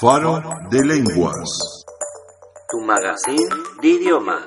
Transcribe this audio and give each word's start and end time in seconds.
Faro 0.00 0.40
de 0.70 0.82
Lenguas. 0.82 1.84
Tu 2.70 2.80
magazine 2.86 3.48
de 3.82 3.88
idiomas. 3.88 4.44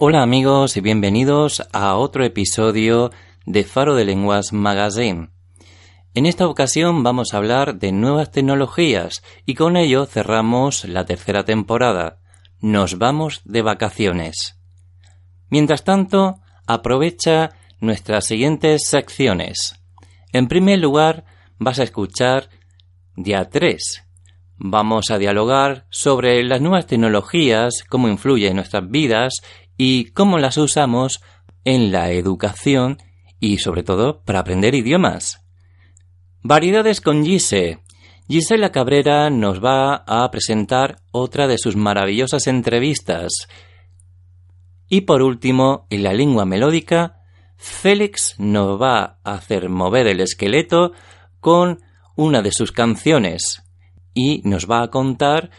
Hola 0.00 0.22
amigos 0.22 0.76
y 0.76 0.80
bienvenidos 0.80 1.62
a 1.72 1.94
otro 1.94 2.24
episodio 2.24 3.12
de 3.46 3.62
Faro 3.62 3.94
de 3.94 4.04
Lenguas 4.06 4.52
Magazine. 4.52 5.31
En 6.14 6.26
esta 6.26 6.46
ocasión 6.46 7.02
vamos 7.02 7.32
a 7.32 7.38
hablar 7.38 7.78
de 7.78 7.90
nuevas 7.90 8.30
tecnologías 8.30 9.22
y 9.46 9.54
con 9.54 9.78
ello 9.78 10.04
cerramos 10.04 10.84
la 10.84 11.06
tercera 11.06 11.44
temporada. 11.44 12.18
Nos 12.60 12.98
vamos 12.98 13.40
de 13.44 13.62
vacaciones. 13.62 14.60
Mientras 15.48 15.84
tanto, 15.84 16.40
aprovecha 16.66 17.50
nuestras 17.80 18.26
siguientes 18.26 18.82
secciones. 18.86 19.82
En 20.34 20.48
primer 20.48 20.80
lugar, 20.80 21.24
vas 21.58 21.78
a 21.78 21.84
escuchar 21.84 22.50
día 23.16 23.48
3. 23.48 24.04
Vamos 24.58 25.10
a 25.10 25.16
dialogar 25.16 25.86
sobre 25.88 26.44
las 26.44 26.60
nuevas 26.60 26.86
tecnologías, 26.86 27.84
cómo 27.88 28.08
influyen 28.08 28.50
en 28.50 28.56
nuestras 28.56 28.86
vidas 28.86 29.40
y 29.78 30.10
cómo 30.10 30.38
las 30.38 30.58
usamos 30.58 31.22
en 31.64 31.90
la 31.90 32.10
educación 32.10 32.98
y 33.40 33.58
sobre 33.58 33.82
todo 33.82 34.22
para 34.24 34.40
aprender 34.40 34.74
idiomas. 34.74 35.41
Variedades 36.44 37.00
con 37.00 37.24
Gise. 37.24 37.78
Gisela 38.28 38.72
Cabrera 38.72 39.30
nos 39.30 39.62
va 39.64 40.02
a 40.06 40.28
presentar 40.32 40.96
otra 41.12 41.46
de 41.46 41.56
sus 41.56 41.76
maravillosas 41.76 42.48
entrevistas. 42.48 43.46
Y 44.88 45.02
por 45.02 45.22
último, 45.22 45.86
en 45.88 46.02
la 46.02 46.12
lengua 46.12 46.44
melódica, 46.44 47.20
Félix 47.56 48.34
nos 48.40 48.80
va 48.82 49.20
a 49.22 49.34
hacer 49.34 49.68
mover 49.68 50.08
el 50.08 50.18
esqueleto 50.18 50.90
con 51.38 51.78
una 52.16 52.42
de 52.42 52.50
sus 52.50 52.72
canciones 52.72 53.62
y 54.12 54.42
nos 54.44 54.68
va 54.68 54.82
a 54.82 54.90
contar 54.90 55.50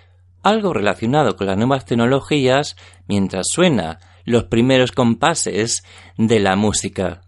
algo 0.41 0.73
relacionado 0.73 1.37
con 1.37 1.47
las 1.47 1.57
nuevas 1.57 1.85
tecnologías 1.85 2.75
mientras 3.07 3.45
suena 3.49 3.99
los 4.25 4.45
primeros 4.45 4.91
compases 4.91 5.81
de 6.17 6.41
la 6.41 6.57
música. 6.57 7.21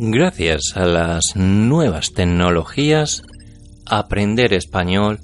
Gracias 0.00 0.76
a 0.76 0.86
las 0.86 1.34
nuevas 1.34 2.12
tecnologías, 2.12 3.24
aprender 3.84 4.52
español 4.52 5.18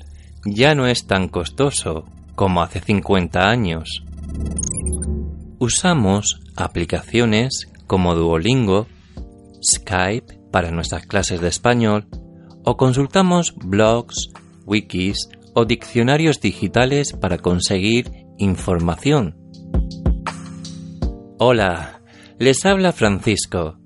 ya 0.44 0.74
no 0.74 0.88
es 0.88 1.06
tan 1.06 1.28
costoso 1.28 2.06
como 2.34 2.60
hace 2.60 2.80
50 2.80 3.48
años. 3.48 4.02
Usamos 5.60 6.40
aplicaciones 6.56 7.68
como 7.86 8.16
Duolingo, 8.16 8.88
Skype 9.62 10.40
para 10.50 10.72
nuestras 10.72 11.06
clases 11.06 11.40
de 11.40 11.48
español 11.48 12.08
o 12.64 12.76
consultamos 12.76 13.54
blogs, 13.54 14.30
wikis 14.66 15.28
o 15.54 15.66
diccionarios 15.66 16.40
digitales 16.40 17.12
para 17.12 17.38
conseguir 17.38 18.10
información. 18.38 19.36
Hola, 21.38 22.02
les 22.40 22.66
habla 22.66 22.90
Francisco. 22.90 23.83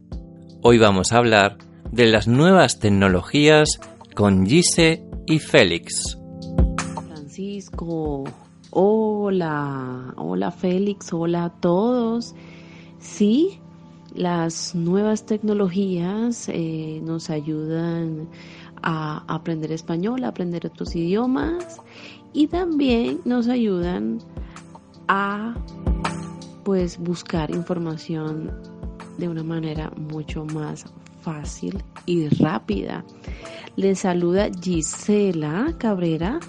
Hoy 0.60 0.76
vamos 0.76 1.12
a 1.12 1.18
hablar 1.18 1.56
de 1.92 2.06
las 2.06 2.26
nuevas 2.26 2.80
tecnologías 2.80 3.80
con 4.16 4.44
Gise 4.44 5.04
y 5.24 5.38
Félix. 5.38 6.18
Francisco, 7.06 8.24
hola, 8.70 10.14
hola 10.16 10.50
Félix, 10.50 11.12
hola 11.12 11.44
a 11.44 11.50
todos. 11.50 12.34
Sí, 12.98 13.60
las 14.16 14.74
nuevas 14.74 15.26
tecnologías 15.26 16.48
eh, 16.48 17.00
nos 17.04 17.30
ayudan 17.30 18.28
a 18.82 19.22
aprender 19.32 19.70
español, 19.70 20.24
a 20.24 20.28
aprender 20.28 20.66
otros 20.66 20.96
idiomas 20.96 21.80
y 22.32 22.48
también 22.48 23.20
nos 23.24 23.46
ayudan 23.46 24.18
a 25.06 25.54
pues 26.64 26.98
buscar 26.98 27.52
información 27.52 28.77
de 29.18 29.28
una 29.28 29.42
manera 29.42 29.90
mucho 29.96 30.44
más 30.46 30.86
fácil 31.22 31.82
y 32.06 32.28
rápida. 32.28 33.04
Les 33.76 34.00
saluda 34.00 34.48
Gisela 34.60 35.74
Cabrera, 35.78 36.40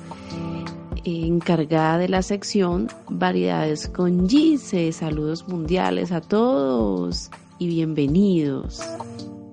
encargada 1.03 1.97
de 1.97 2.09
la 2.09 2.21
sección 2.21 2.87
Variedades 3.09 3.87
con 3.87 4.29
Gise. 4.29 4.91
Saludos 4.91 5.47
mundiales 5.47 6.11
a 6.11 6.21
todos 6.21 7.29
y 7.57 7.67
bienvenidos. 7.67 8.81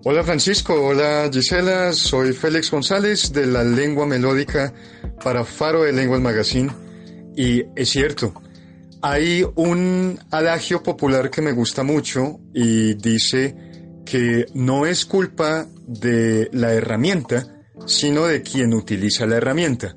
Hola 0.05 0.23
Francisco, 0.23 0.75
hola 0.75 1.29
Gisela, 1.33 1.93
soy 1.93 2.33
Félix 2.33 2.71
González 2.71 3.33
de 3.33 3.47
la 3.47 3.65
Lengua 3.65 4.07
Melódica 4.07 4.73
para 5.25 5.45
Faro 5.45 5.83
de 5.83 5.93
Lenguas 5.93 6.21
Magazine 6.21 6.71
y 7.37 7.65
es 7.75 7.89
cierto, 7.89 8.33
hay 9.03 9.45
un 9.55 10.19
adagio 10.31 10.83
popular 10.83 11.31
que 11.31 11.43
me 11.43 11.53
gusta 11.53 11.83
mucho 11.83 12.41
y 12.55 12.95
dice 12.95 13.55
que 14.05 14.47
no 14.55 14.87
es 14.87 15.05
culpa 15.05 15.67
de 15.87 16.49
la 16.53 16.73
herramienta, 16.73 17.63
sino 17.87 18.27
de 18.27 18.43
quien 18.43 18.75
utiliza 18.75 19.27
la 19.27 19.37
herramienta. 19.37 19.97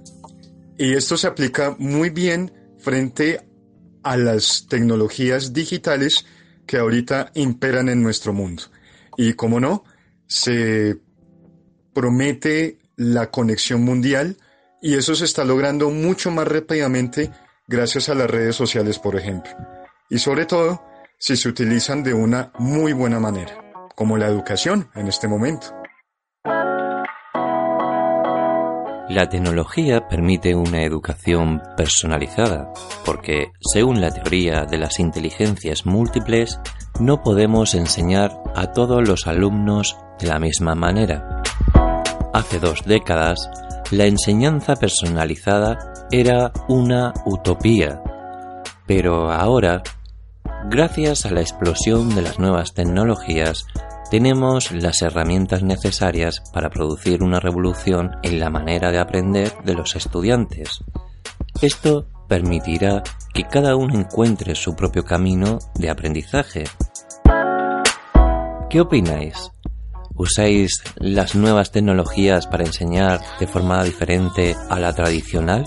Y 0.77 0.93
esto 0.93 1.17
se 1.17 1.27
aplica 1.27 1.75
muy 1.77 2.09
bien 2.09 2.51
frente 2.77 3.41
a 4.03 4.17
las 4.17 4.67
tecnologías 4.67 5.53
digitales 5.53 6.25
que 6.65 6.77
ahorita 6.77 7.31
imperan 7.35 7.89
en 7.89 8.01
nuestro 8.01 8.33
mundo. 8.33 8.63
Y 9.17 9.33
como 9.33 9.59
no, 9.59 9.83
se 10.27 10.97
promete 11.93 12.79
la 12.95 13.31
conexión 13.31 13.83
mundial 13.83 14.37
y 14.81 14.95
eso 14.95 15.15
se 15.15 15.25
está 15.25 15.43
logrando 15.43 15.89
mucho 15.89 16.31
más 16.31 16.47
rápidamente 16.47 17.31
gracias 17.69 18.09
a 18.09 18.15
las 18.15 18.29
redes 18.29 18.55
sociales, 18.55 18.97
por 18.97 19.15
ejemplo. 19.15 19.51
Y 20.09 20.17
sobre 20.17 20.45
todo, 20.45 20.83
si 21.19 21.37
se 21.37 21.47
utilizan 21.47 22.03
de 22.03 22.15
una 22.15 22.51
muy 22.57 22.93
buena 22.93 23.19
manera, 23.19 23.53
como 23.95 24.17
la 24.17 24.27
educación 24.27 24.89
en 24.95 25.07
este 25.07 25.27
momento. 25.27 25.67
La 29.07 29.27
tecnología 29.29 30.07
permite 30.07 30.55
una 30.55 30.83
educación 30.83 31.61
personalizada, 31.77 32.71
porque 33.05 33.51
según 33.59 34.01
la 34.01 34.11
teoría 34.11 34.65
de 34.65 34.77
las 34.77 34.99
inteligencias 34.99 35.85
múltiples, 35.85 36.59
no 36.99 37.21
podemos 37.21 37.75
enseñar 37.75 38.31
a 38.55 38.71
todos 38.71 39.07
los 39.07 39.27
alumnos 39.27 39.97
de 40.19 40.27
la 40.27 40.39
misma 40.39 40.73
manera. 40.73 41.41
Hace 42.33 42.59
dos 42.59 42.83
décadas, 42.85 43.49
la 43.91 44.05
enseñanza 44.05 44.75
personalizada 44.75 45.88
era 46.11 46.51
una 46.67 47.13
utopía, 47.25 48.01
pero 48.87 49.31
ahora, 49.31 49.83
gracias 50.65 51.25
a 51.25 51.31
la 51.31 51.41
explosión 51.41 52.15
de 52.15 52.23
las 52.23 52.39
nuevas 52.39 52.73
tecnologías, 52.73 53.65
tenemos 54.09 54.71
las 54.71 55.03
herramientas 55.03 55.61
necesarias 55.61 56.41
para 56.51 56.71
producir 56.71 57.21
una 57.21 57.39
revolución 57.39 58.11
en 58.23 58.39
la 58.39 58.49
manera 58.49 58.91
de 58.91 58.99
aprender 58.99 59.53
de 59.63 59.75
los 59.75 59.95
estudiantes. 59.95 60.83
Esto 61.61 62.07
permitirá 62.27 63.03
que 63.33 63.43
cada 63.43 63.75
uno 63.75 63.93
encuentre 63.99 64.55
su 64.55 64.75
propio 64.75 65.05
camino 65.05 65.59
de 65.75 65.91
aprendizaje. 65.91 66.63
¿Qué 68.69 68.81
opináis? 68.81 69.51
¿Usáis 70.15 70.83
las 70.97 71.33
nuevas 71.35 71.71
tecnologías 71.71 72.45
para 72.45 72.65
enseñar 72.65 73.21
de 73.39 73.47
forma 73.47 73.83
diferente 73.83 74.55
a 74.69 74.79
la 74.79 74.91
tradicional? 74.91 75.63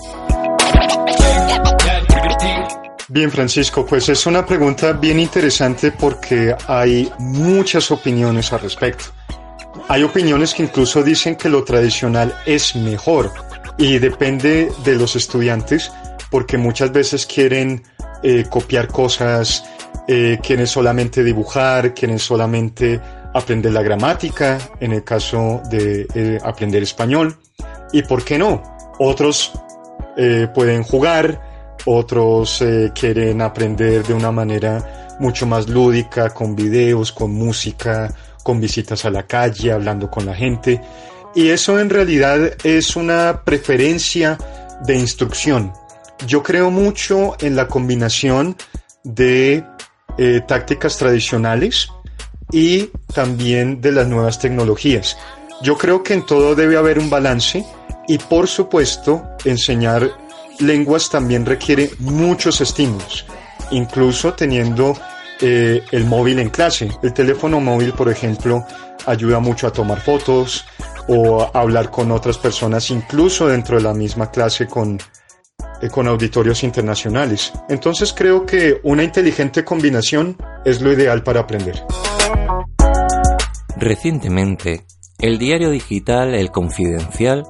Bien, 3.09 3.29
Francisco, 3.29 3.85
pues 3.85 4.09
es 4.09 4.25
una 4.25 4.43
pregunta 4.43 4.93
bien 4.93 5.19
interesante 5.19 5.91
porque 5.91 6.55
hay 6.67 7.11
muchas 7.19 7.91
opiniones 7.91 8.51
al 8.53 8.61
respecto. 8.61 9.05
Hay 9.87 10.01
opiniones 10.01 10.53
que 10.53 10.63
incluso 10.63 11.03
dicen 11.03 11.35
que 11.35 11.47
lo 11.47 11.63
tradicional 11.63 12.35
es 12.45 12.75
mejor 12.75 13.31
y 13.77 13.99
depende 13.99 14.71
de 14.83 14.95
los 14.95 15.15
estudiantes 15.15 15.91
porque 16.31 16.57
muchas 16.57 16.91
veces 16.91 17.27
quieren 17.27 17.83
eh, 18.23 18.45
copiar 18.49 18.87
cosas, 18.87 19.63
eh, 20.07 20.39
quieren 20.41 20.65
solamente 20.65 21.23
dibujar, 21.23 21.93
quieren 21.93 22.17
solamente 22.17 22.99
aprender 23.33 23.73
la 23.73 23.83
gramática, 23.83 24.57
en 24.79 24.93
el 24.93 25.03
caso 25.03 25.61
de 25.69 26.07
eh, 26.15 26.39
aprender 26.43 26.81
español. 26.81 27.37
¿Y 27.91 28.01
por 28.01 28.23
qué 28.23 28.39
no? 28.39 28.63
Otros 28.97 29.51
eh, 30.17 30.47
pueden 30.53 30.83
jugar, 30.83 31.41
otros 31.85 32.61
eh, 32.61 32.91
quieren 32.93 33.41
aprender 33.41 34.03
de 34.03 34.13
una 34.13 34.31
manera 34.31 35.15
mucho 35.19 35.45
más 35.45 35.67
lúdica, 35.67 36.29
con 36.29 36.55
videos, 36.55 37.11
con 37.11 37.31
música, 37.33 38.13
con 38.43 38.59
visitas 38.59 39.05
a 39.05 39.09
la 39.09 39.23
calle, 39.23 39.71
hablando 39.71 40.09
con 40.09 40.25
la 40.25 40.35
gente. 40.35 40.81
Y 41.35 41.49
eso 41.49 41.79
en 41.79 41.89
realidad 41.89 42.53
es 42.63 42.95
una 42.95 43.41
preferencia 43.43 44.37
de 44.85 44.97
instrucción. 44.97 45.73
Yo 46.27 46.43
creo 46.43 46.69
mucho 46.69 47.35
en 47.39 47.55
la 47.55 47.67
combinación 47.67 48.55
de 49.03 49.63
eh, 50.17 50.41
tácticas 50.47 50.97
tradicionales 50.97 51.89
y 52.51 52.89
también 53.13 53.81
de 53.81 53.91
las 53.91 54.07
nuevas 54.07 54.39
tecnologías. 54.39 55.17
Yo 55.61 55.77
creo 55.77 56.03
que 56.03 56.13
en 56.13 56.25
todo 56.25 56.55
debe 56.55 56.77
haber 56.77 56.99
un 56.99 57.09
balance 57.09 57.65
y 58.07 58.17
por 58.17 58.47
supuesto 58.47 59.23
enseñar 59.45 60.09
lenguas 60.59 61.09
también 61.09 61.45
requiere 61.45 61.89
muchos 61.99 62.61
estímulos, 62.61 63.25
incluso 63.71 64.33
teniendo 64.33 64.95
eh, 65.41 65.83
el 65.91 66.05
móvil 66.05 66.39
en 66.39 66.49
clase. 66.49 66.89
El 67.01 67.13
teléfono 67.13 67.59
móvil, 67.59 67.93
por 67.93 68.09
ejemplo, 68.09 68.65
ayuda 69.05 69.39
mucho 69.39 69.67
a 69.67 69.73
tomar 69.73 69.99
fotos 69.99 70.65
o 71.07 71.41
a 71.41 71.59
hablar 71.59 71.89
con 71.89 72.11
otras 72.11 72.37
personas, 72.37 72.89
incluso 72.91 73.47
dentro 73.47 73.77
de 73.77 73.83
la 73.83 73.93
misma 73.93 74.31
clase 74.31 74.67
con, 74.67 74.99
eh, 75.81 75.89
con 75.89 76.07
auditorios 76.07 76.63
internacionales. 76.63 77.51
Entonces 77.67 78.13
creo 78.13 78.45
que 78.45 78.79
una 78.83 79.03
inteligente 79.03 79.65
combinación 79.65 80.37
es 80.63 80.81
lo 80.81 80.93
ideal 80.93 81.23
para 81.23 81.41
aprender. 81.41 81.83
Recientemente, 83.75 84.85
el 85.19 85.37
diario 85.39 85.71
digital 85.71 86.35
El 86.35 86.51
Confidencial 86.51 87.43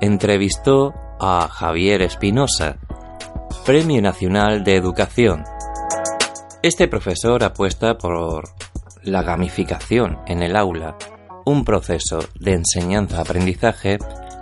entrevistó 0.00 0.92
a 1.20 1.48
Javier 1.48 2.02
Espinosa, 2.02 2.76
Premio 3.64 4.02
Nacional 4.02 4.64
de 4.64 4.76
Educación. 4.76 5.44
Este 6.62 6.88
profesor 6.88 7.44
apuesta 7.44 7.96
por 7.96 8.44
la 9.02 9.22
gamificación 9.22 10.18
en 10.26 10.42
el 10.42 10.56
aula, 10.56 10.96
un 11.44 11.64
proceso 11.64 12.18
de 12.38 12.54
enseñanza-aprendizaje 12.54 13.98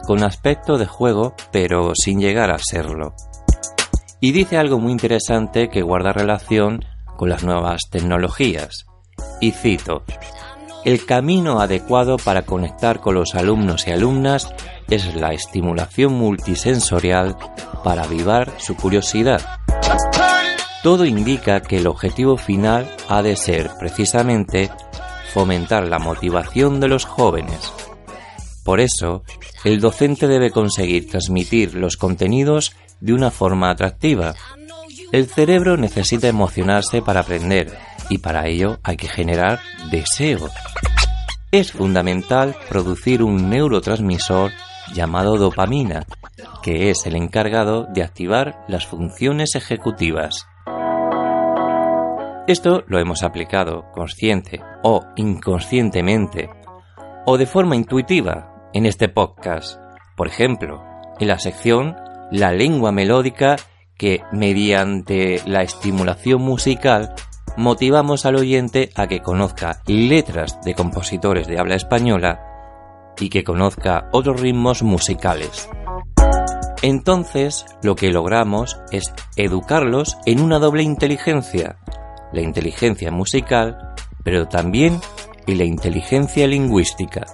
con 0.06 0.24
aspecto 0.24 0.78
de 0.78 0.86
juego 0.86 1.34
pero 1.52 1.92
sin 1.94 2.20
llegar 2.20 2.50
a 2.50 2.58
serlo. 2.58 3.14
Y 4.20 4.32
dice 4.32 4.56
algo 4.56 4.78
muy 4.78 4.92
interesante 4.92 5.68
que 5.68 5.82
guarda 5.82 6.12
relación 6.12 6.84
con 7.16 7.28
las 7.28 7.42
nuevas 7.44 7.80
tecnologías. 7.90 8.86
Y 9.40 9.50
cito, 9.50 10.04
el 10.84 11.04
camino 11.04 11.60
adecuado 11.60 12.16
para 12.16 12.42
conectar 12.42 13.00
con 13.00 13.14
los 13.14 13.34
alumnos 13.34 13.86
y 13.86 13.92
alumnas 13.92 14.52
es 14.88 15.14
la 15.14 15.32
estimulación 15.32 16.14
multisensorial 16.14 17.36
para 17.84 18.04
avivar 18.04 18.52
su 18.58 18.76
curiosidad. 18.76 19.40
Todo 20.82 21.04
indica 21.04 21.60
que 21.60 21.78
el 21.78 21.86
objetivo 21.86 22.36
final 22.36 22.90
ha 23.08 23.22
de 23.22 23.36
ser 23.36 23.70
precisamente 23.78 24.70
fomentar 25.32 25.86
la 25.86 25.98
motivación 25.98 26.80
de 26.80 26.88
los 26.88 27.04
jóvenes. 27.04 27.72
Por 28.64 28.80
eso, 28.80 29.22
el 29.64 29.80
docente 29.80 30.26
debe 30.26 30.50
conseguir 30.50 31.08
transmitir 31.08 31.74
los 31.74 31.96
contenidos 31.96 32.74
de 33.00 33.12
una 33.12 33.30
forma 33.30 33.70
atractiva. 33.70 34.34
El 35.12 35.26
cerebro 35.28 35.76
necesita 35.76 36.28
emocionarse 36.28 37.02
para 37.02 37.20
aprender 37.20 37.76
y 38.12 38.18
para 38.18 38.46
ello 38.46 38.78
hay 38.82 38.96
que 38.98 39.08
generar 39.08 39.60
deseo. 39.90 40.50
Es 41.50 41.72
fundamental 41.72 42.54
producir 42.68 43.22
un 43.22 43.48
neurotransmisor 43.48 44.50
llamado 44.92 45.38
dopamina, 45.38 46.04
que 46.62 46.90
es 46.90 47.06
el 47.06 47.16
encargado 47.16 47.86
de 47.86 48.02
activar 48.02 48.64
las 48.68 48.86
funciones 48.86 49.54
ejecutivas. 49.54 50.46
Esto 52.46 52.84
lo 52.86 52.98
hemos 52.98 53.22
aplicado 53.22 53.84
consciente 53.92 54.60
o 54.82 55.00
inconscientemente 55.16 56.50
o 57.24 57.38
de 57.38 57.46
forma 57.46 57.76
intuitiva 57.76 58.68
en 58.74 58.84
este 58.84 59.08
podcast. 59.08 59.80
Por 60.16 60.26
ejemplo, 60.26 60.84
en 61.18 61.28
la 61.28 61.38
sección 61.38 61.96
La 62.30 62.52
lengua 62.52 62.92
melódica 62.92 63.56
que 63.96 64.20
mediante 64.32 65.40
la 65.46 65.62
estimulación 65.62 66.42
musical 66.42 67.14
motivamos 67.56 68.26
al 68.26 68.36
oyente 68.36 68.90
a 68.94 69.06
que 69.06 69.20
conozca 69.20 69.82
letras 69.86 70.60
de 70.64 70.74
compositores 70.74 71.46
de 71.46 71.58
habla 71.58 71.76
española 71.76 72.40
y 73.18 73.28
que 73.28 73.44
conozca 73.44 74.08
otros 74.12 74.40
ritmos 74.40 74.82
musicales. 74.82 75.68
Entonces, 76.82 77.64
lo 77.82 77.94
que 77.94 78.10
logramos 78.10 78.80
es 78.90 79.12
educarlos 79.36 80.18
en 80.26 80.40
una 80.40 80.58
doble 80.58 80.82
inteligencia, 80.82 81.76
la 82.32 82.40
inteligencia 82.40 83.10
musical, 83.12 83.94
pero 84.24 84.48
también 84.48 85.00
en 85.46 85.58
la 85.58 85.64
inteligencia 85.64 86.46
lingüística. 86.46 87.24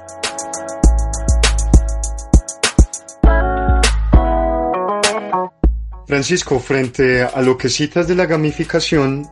Francisco, 6.07 6.59
frente 6.59 7.23
a 7.23 7.43
lo 7.43 7.59
que 7.59 7.69
citas 7.69 8.09
de 8.09 8.15
la 8.15 8.25
gamificación 8.25 9.29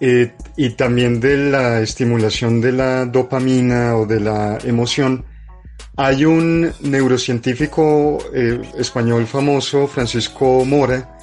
eh, 0.00 0.32
y 0.56 0.70
también 0.70 1.20
de 1.20 1.36
la 1.36 1.80
estimulación 1.80 2.60
de 2.60 2.72
la 2.72 3.06
dopamina 3.06 3.96
o 3.96 4.06
de 4.06 4.20
la 4.20 4.58
emoción, 4.64 5.24
hay 5.96 6.24
un 6.24 6.72
neurocientífico 6.80 8.18
eh, 8.34 8.60
español 8.76 9.26
famoso, 9.26 9.86
Francisco 9.86 10.64
Mora, 10.64 11.16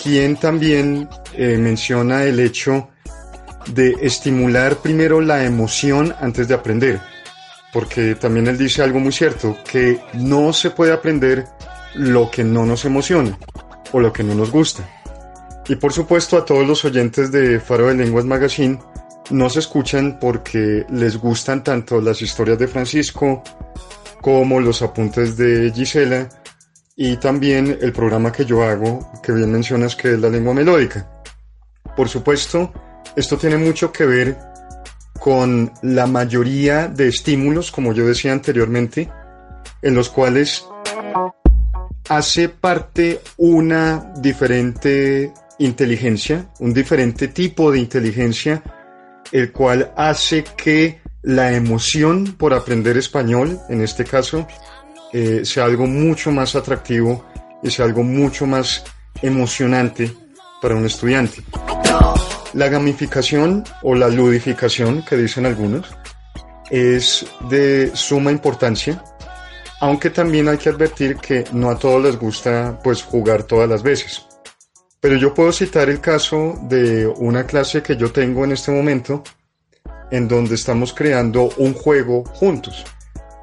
quien 0.00 0.36
también 0.36 1.08
eh, 1.34 1.56
menciona 1.56 2.24
el 2.24 2.40
hecho 2.40 2.88
de 3.72 3.96
estimular 4.00 4.76
primero 4.76 5.20
la 5.20 5.44
emoción 5.44 6.14
antes 6.20 6.48
de 6.48 6.54
aprender. 6.54 7.00
Porque 7.72 8.14
también 8.16 8.46
él 8.48 8.58
dice 8.58 8.82
algo 8.82 8.98
muy 8.98 9.12
cierto, 9.12 9.56
que 9.70 10.00
no 10.14 10.52
se 10.52 10.70
puede 10.70 10.92
aprender 10.92 11.46
lo 11.94 12.30
que 12.30 12.44
no 12.44 12.66
nos 12.66 12.84
emociona 12.84 13.38
o 13.92 14.00
lo 14.00 14.12
que 14.12 14.22
no 14.22 14.34
nos 14.34 14.50
gusta. 14.50 14.99
Y 15.70 15.76
por 15.76 15.92
supuesto 15.92 16.36
a 16.36 16.44
todos 16.44 16.66
los 16.66 16.84
oyentes 16.84 17.30
de 17.30 17.60
Faro 17.60 17.86
de 17.86 17.94
Lenguas 17.94 18.24
Magazine 18.24 18.76
nos 19.30 19.56
escuchan 19.56 20.18
porque 20.18 20.84
les 20.90 21.16
gustan 21.16 21.62
tanto 21.62 22.00
las 22.00 22.20
historias 22.22 22.58
de 22.58 22.66
Francisco 22.66 23.44
como 24.20 24.58
los 24.58 24.82
apuntes 24.82 25.36
de 25.36 25.70
Gisela 25.72 26.28
y 26.96 27.18
también 27.18 27.78
el 27.80 27.92
programa 27.92 28.32
que 28.32 28.44
yo 28.44 28.64
hago, 28.64 29.12
que 29.22 29.30
bien 29.30 29.52
mencionas 29.52 29.94
que 29.94 30.14
es 30.14 30.18
la 30.18 30.28
lengua 30.28 30.54
melódica. 30.54 31.08
Por 31.96 32.08
supuesto, 32.08 32.72
esto 33.14 33.38
tiene 33.38 33.56
mucho 33.56 33.92
que 33.92 34.06
ver 34.06 34.38
con 35.20 35.72
la 35.82 36.08
mayoría 36.08 36.88
de 36.88 37.06
estímulos, 37.06 37.70
como 37.70 37.92
yo 37.92 38.04
decía 38.08 38.32
anteriormente, 38.32 39.08
en 39.82 39.94
los 39.94 40.08
cuales 40.08 40.64
hace 42.08 42.48
parte 42.48 43.20
una 43.36 44.12
diferente 44.16 45.32
inteligencia, 45.60 46.46
un 46.58 46.72
diferente 46.72 47.28
tipo 47.28 47.70
de 47.70 47.78
inteligencia, 47.78 48.62
el 49.30 49.52
cual 49.52 49.92
hace 49.96 50.42
que 50.56 51.00
la 51.22 51.52
emoción 51.52 52.34
por 52.38 52.54
aprender 52.54 52.96
español, 52.96 53.60
en 53.68 53.82
este 53.82 54.04
caso, 54.04 54.48
eh, 55.12 55.42
sea 55.44 55.64
algo 55.66 55.86
mucho 55.86 56.32
más 56.32 56.56
atractivo 56.56 57.26
y 57.62 57.70
sea 57.70 57.84
algo 57.84 58.02
mucho 58.02 58.46
más 58.46 58.84
emocionante 59.20 60.10
para 60.62 60.74
un 60.74 60.86
estudiante. 60.86 61.42
La 62.54 62.68
gamificación 62.68 63.62
o 63.82 63.94
la 63.94 64.08
ludificación, 64.08 65.04
que 65.04 65.16
dicen 65.16 65.44
algunos, 65.44 65.86
es 66.70 67.26
de 67.50 67.90
suma 67.94 68.30
importancia, 68.30 69.02
aunque 69.80 70.08
también 70.08 70.48
hay 70.48 70.56
que 70.56 70.70
advertir 70.70 71.16
que 71.16 71.44
no 71.52 71.70
a 71.70 71.78
todos 71.78 72.02
les 72.02 72.16
gusta 72.18 72.78
pues 72.82 73.02
jugar 73.02 73.42
todas 73.42 73.68
las 73.68 73.82
veces. 73.82 74.29
Pero 75.00 75.16
yo 75.16 75.32
puedo 75.32 75.52
citar 75.52 75.88
el 75.88 76.00
caso 76.00 76.58
de 76.62 77.06
una 77.06 77.46
clase 77.46 77.82
que 77.82 77.96
yo 77.96 78.12
tengo 78.12 78.44
en 78.44 78.52
este 78.52 78.70
momento, 78.70 79.24
en 80.10 80.28
donde 80.28 80.54
estamos 80.54 80.92
creando 80.92 81.50
un 81.56 81.72
juego 81.72 82.24
juntos. 82.24 82.84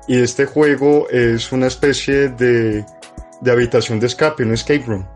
Y 0.08 0.22
este 0.22 0.46
juego 0.46 1.10
es 1.10 1.52
una 1.52 1.68
especie 1.68 2.30
de, 2.30 2.86
de 3.42 3.52
habitación 3.52 4.00
de 4.00 4.08
escape, 4.08 4.44
un 4.44 4.54
escape 4.54 4.84
room. 4.86 5.08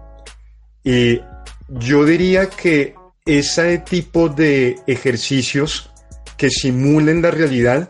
Y 0.84 1.22
yo 1.70 2.04
diría 2.06 2.50
que 2.50 2.96
ese 3.26 3.78
tipo 3.78 4.30
de 4.30 4.80
ejercicios 4.88 5.92
que 6.38 6.50
simulen 6.50 7.22
la 7.22 7.30
realidad 7.30 7.90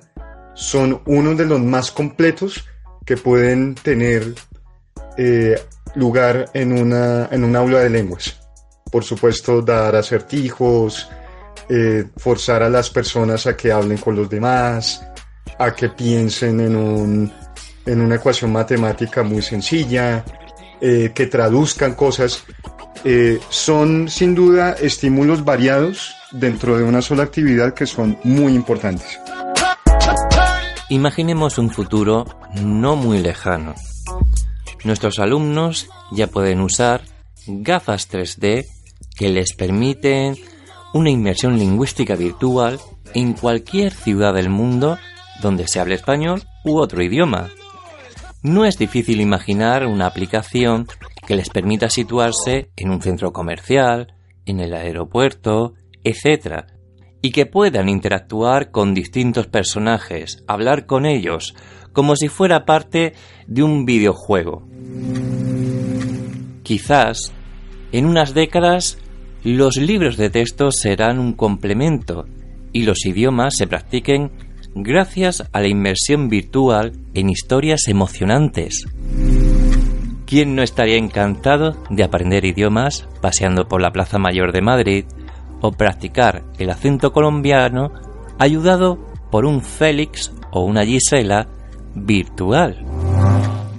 son 0.55 1.01
uno 1.05 1.35
de 1.35 1.45
los 1.45 1.61
más 1.61 1.89
completos 1.89 2.65
que 3.05 3.15
pueden 3.15 3.75
tener 3.75 4.35
eh, 5.17 5.59
lugar 5.95 6.49
en, 6.53 6.73
una, 6.73 7.29
en 7.31 7.43
un 7.43 7.55
aula 7.55 7.79
de 7.79 7.89
lenguas. 7.89 8.40
Por 8.91 9.03
supuesto, 9.03 9.61
dar 9.61 9.95
acertijos, 9.95 11.09
eh, 11.69 12.05
forzar 12.17 12.63
a 12.63 12.69
las 12.69 12.89
personas 12.89 13.47
a 13.47 13.55
que 13.55 13.71
hablen 13.71 13.97
con 13.97 14.15
los 14.15 14.29
demás, 14.29 15.01
a 15.57 15.73
que 15.73 15.89
piensen 15.89 16.59
en, 16.59 16.75
un, 16.75 17.31
en 17.85 18.01
una 18.01 18.15
ecuación 18.15 18.51
matemática 18.51 19.23
muy 19.23 19.41
sencilla, 19.41 20.25
eh, 20.81 21.11
que 21.13 21.27
traduzcan 21.27 21.93
cosas, 21.93 22.43
eh, 23.03 23.39
son 23.49 24.09
sin 24.09 24.35
duda 24.35 24.73
estímulos 24.73 25.45
variados 25.45 26.13
dentro 26.31 26.77
de 26.77 26.83
una 26.83 27.01
sola 27.01 27.23
actividad 27.23 27.73
que 27.73 27.85
son 27.85 28.17
muy 28.23 28.53
importantes. 28.53 29.19
Imaginemos 30.89 31.57
un 31.57 31.69
futuro 31.69 32.25
no 32.61 32.95
muy 32.95 33.19
lejano. 33.19 33.75
Nuestros 34.83 35.19
alumnos 35.19 35.87
ya 36.11 36.27
pueden 36.27 36.59
usar 36.59 37.01
gafas 37.47 38.09
3D 38.11 38.65
que 39.15 39.29
les 39.29 39.53
permiten 39.53 40.35
una 40.93 41.09
inmersión 41.09 41.57
lingüística 41.57 42.15
virtual 42.15 42.79
en 43.13 43.33
cualquier 43.33 43.93
ciudad 43.93 44.33
del 44.33 44.49
mundo 44.49 44.97
donde 45.41 45.67
se 45.67 45.79
hable 45.79 45.95
español 45.95 46.43
u 46.63 46.77
otro 46.77 47.03
idioma. 47.03 47.49
No 48.43 48.65
es 48.65 48.77
difícil 48.77 49.21
imaginar 49.21 49.85
una 49.85 50.07
aplicación 50.07 50.87
que 51.27 51.35
les 51.35 51.49
permita 51.49 51.89
situarse 51.89 52.71
en 52.75 52.89
un 52.89 53.01
centro 53.01 53.31
comercial, 53.31 54.15
en 54.45 54.59
el 54.59 54.73
aeropuerto, 54.73 55.73
etc. 56.03 56.65
Y 57.21 57.31
que 57.31 57.45
puedan 57.45 57.87
interactuar 57.87 58.71
con 58.71 58.93
distintos 58.93 59.47
personajes, 59.47 60.43
hablar 60.47 60.85
con 60.87 61.05
ellos, 61.05 61.55
como 61.93 62.15
si 62.15 62.27
fuera 62.27 62.65
parte 62.65 63.13
de 63.47 63.63
un 63.63 63.85
videojuego. 63.85 64.67
Quizás, 66.63 67.31
en 67.91 68.05
unas 68.05 68.33
décadas, 68.33 68.97
los 69.43 69.77
libros 69.77 70.17
de 70.17 70.29
texto 70.29 70.71
serán 70.71 71.19
un 71.19 71.33
complemento 71.33 72.25
y 72.73 72.83
los 72.83 73.05
idiomas 73.05 73.55
se 73.57 73.67
practiquen 73.67 74.31
gracias 74.75 75.43
a 75.51 75.59
la 75.59 75.67
inmersión 75.67 76.29
virtual 76.29 76.93
en 77.13 77.29
historias 77.29 77.87
emocionantes. 77.87 78.85
¿Quién 80.25 80.55
no 80.55 80.63
estaría 80.63 80.95
encantado 80.95 81.75
de 81.89 82.03
aprender 82.03 82.45
idiomas 82.45 83.07
paseando 83.19 83.67
por 83.67 83.81
la 83.81 83.91
Plaza 83.91 84.17
Mayor 84.17 84.53
de 84.53 84.61
Madrid 84.61 85.05
o 85.59 85.71
practicar 85.71 86.43
el 86.57 86.69
acento 86.69 87.11
colombiano 87.11 87.91
ayudado 88.39 88.97
por 89.29 89.45
un 89.45 89.61
Félix 89.61 90.31
o 90.51 90.63
una 90.63 90.85
Gisela 90.85 91.47
virtual? 91.95 92.85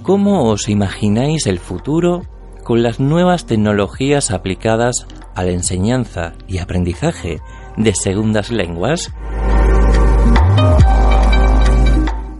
¿Cómo 0.03 0.43
os 0.49 0.69
imagináis 0.69 1.47
el 1.47 1.57
futuro 1.57 2.21
con 2.63 2.81
las 2.81 2.99
nuevas 2.99 3.45
tecnologías 3.45 4.31
aplicadas 4.31 5.05
a 5.35 5.43
la 5.43 5.51
enseñanza 5.51 6.33
y 6.47 6.59
aprendizaje 6.59 7.41
de 7.77 7.93
segundas 7.93 8.51
lenguas? 8.51 9.11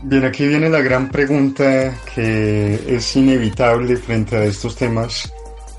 Bien, 0.03 0.25
aquí 0.25 0.47
viene 0.47 0.69
la 0.69 0.81
gran 0.81 1.09
pregunta 1.09 1.93
que 2.13 2.95
es 2.95 3.15
inevitable 3.15 3.95
frente 3.97 4.35
a 4.35 4.43
estos 4.43 4.75
temas 4.75 5.31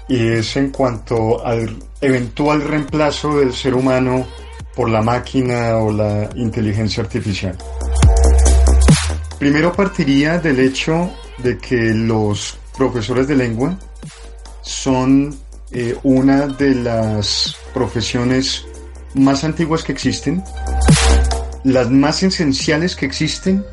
y 0.08 0.26
es 0.26 0.56
en 0.56 0.70
cuanto 0.70 1.44
al 1.44 1.76
eventual 2.00 2.62
reemplazo 2.62 3.38
del 3.38 3.52
ser 3.52 3.74
humano 3.74 4.26
por 4.74 4.90
la 4.90 5.02
máquina 5.02 5.76
o 5.78 5.92
la 5.92 6.28
inteligencia 6.34 7.02
artificial. 7.02 7.56
Primero 9.38 9.72
partiría 9.72 10.38
del 10.38 10.58
hecho 10.58 11.10
de 11.38 11.58
que 11.58 11.94
los 11.94 12.58
profesores 12.76 13.28
de 13.28 13.36
lengua 13.36 13.78
son 14.64 15.36
eh, 15.70 15.94
una 16.02 16.46
de 16.48 16.74
las 16.74 17.56
profesiones 17.72 18.66
más 19.14 19.44
antiguas 19.44 19.84
que 19.84 19.92
existen, 19.92 20.42
las 21.62 21.90
más 21.90 22.22
esenciales 22.22 22.96
que 22.96 23.06
existen 23.06 23.64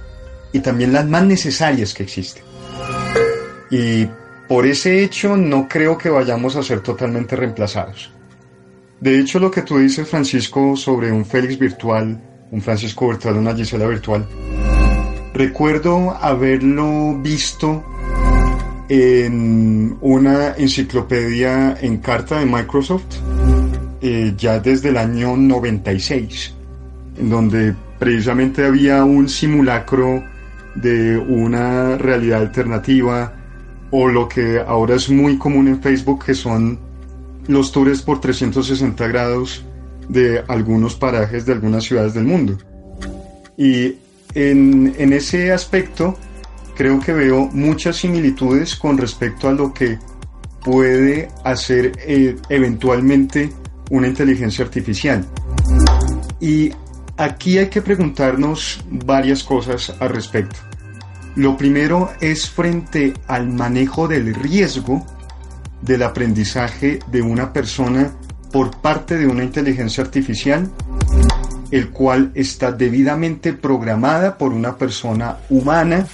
y 0.53 0.59
también 0.59 0.93
las 0.93 1.07
más 1.07 1.23
necesarias 1.23 1.93
que 1.93 2.03
existen. 2.03 2.43
Y 3.71 4.07
por 4.47 4.67
ese 4.67 5.03
hecho 5.03 5.37
no 5.37 5.67
creo 5.67 5.97
que 5.97 6.09
vayamos 6.09 6.55
a 6.57 6.63
ser 6.63 6.81
totalmente 6.81 7.35
reemplazados. 7.35 8.11
De 8.99 9.17
hecho, 9.17 9.39
lo 9.39 9.49
que 9.49 9.63
tú 9.63 9.79
dices, 9.79 10.07
Francisco, 10.07 10.75
sobre 10.75 11.11
un 11.11 11.25
Félix 11.25 11.57
virtual, 11.57 12.21
un 12.51 12.61
Francisco 12.61 13.07
virtual, 13.07 13.37
una 13.37 13.55
Gisela 13.55 13.87
virtual, 13.87 14.27
recuerdo 15.33 16.11
haberlo 16.21 17.17
visto 17.19 17.83
en 18.93 19.97
una 20.01 20.53
enciclopedia 20.57 21.77
en 21.79 21.99
carta 21.99 22.39
de 22.39 22.45
Microsoft 22.45 23.05
eh, 24.01 24.33
ya 24.37 24.59
desde 24.59 24.89
el 24.89 24.97
año 24.97 25.37
96, 25.37 26.53
en 27.17 27.29
donde 27.29 27.73
precisamente 27.99 28.65
había 28.65 29.05
un 29.05 29.29
simulacro 29.29 30.21
de 30.75 31.17
una 31.17 31.97
realidad 31.97 32.41
alternativa 32.41 33.33
o 33.91 34.09
lo 34.09 34.27
que 34.27 34.59
ahora 34.59 34.95
es 34.95 35.09
muy 35.09 35.37
común 35.37 35.69
en 35.69 35.81
Facebook 35.81 36.25
que 36.25 36.33
son 36.35 36.77
los 37.47 37.71
tours 37.71 38.01
por 38.01 38.19
360 38.19 39.07
grados 39.07 39.63
de 40.09 40.43
algunos 40.49 40.95
parajes 40.95 41.45
de 41.45 41.53
algunas 41.53 41.85
ciudades 41.85 42.13
del 42.13 42.25
mundo. 42.25 42.57
Y 43.55 43.95
en, 44.35 44.93
en 44.97 45.13
ese 45.13 45.53
aspecto 45.53 46.17
creo 46.75 46.99
que 46.99 47.13
veo 47.13 47.49
muchas 47.53 47.97
similitudes 47.97 48.75
con 48.75 48.97
respecto 48.97 49.47
a 49.47 49.53
lo 49.53 49.73
que 49.73 49.99
puede 50.63 51.27
hacer 51.43 51.91
eh, 52.05 52.35
eventualmente 52.49 53.51
una 53.89 54.07
inteligencia 54.07 54.63
artificial. 54.63 55.25
Y 56.39 56.71
aquí 57.17 57.57
hay 57.57 57.67
que 57.67 57.81
preguntarnos 57.81 58.83
varias 58.89 59.43
cosas 59.43 59.93
al 59.99 60.09
respecto. 60.09 60.57
Lo 61.35 61.55
primero 61.55 62.11
es 62.19 62.49
frente 62.49 63.13
al 63.27 63.47
manejo 63.49 64.07
del 64.07 64.33
riesgo 64.33 65.05
del 65.81 66.03
aprendizaje 66.03 66.99
de 67.07 67.21
una 67.21 67.53
persona 67.53 68.11
por 68.51 68.81
parte 68.81 69.17
de 69.17 69.27
una 69.27 69.43
inteligencia 69.43 70.03
artificial, 70.03 70.69
el 71.71 71.89
cual 71.89 72.31
está 72.35 72.71
debidamente 72.71 73.53
programada 73.53 74.37
por 74.37 74.51
una 74.51 74.77
persona 74.77 75.37
humana 75.49 76.05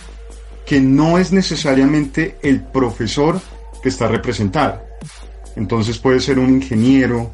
que 0.67 0.81
no 0.81 1.17
es 1.17 1.31
necesariamente 1.31 2.37
el 2.43 2.61
profesor 2.61 3.39
que 3.81 3.89
está 3.89 4.09
representado. 4.09 4.81
Entonces 5.55 5.97
puede 5.97 6.19
ser 6.19 6.37
un 6.37 6.49
ingeniero, 6.49 7.31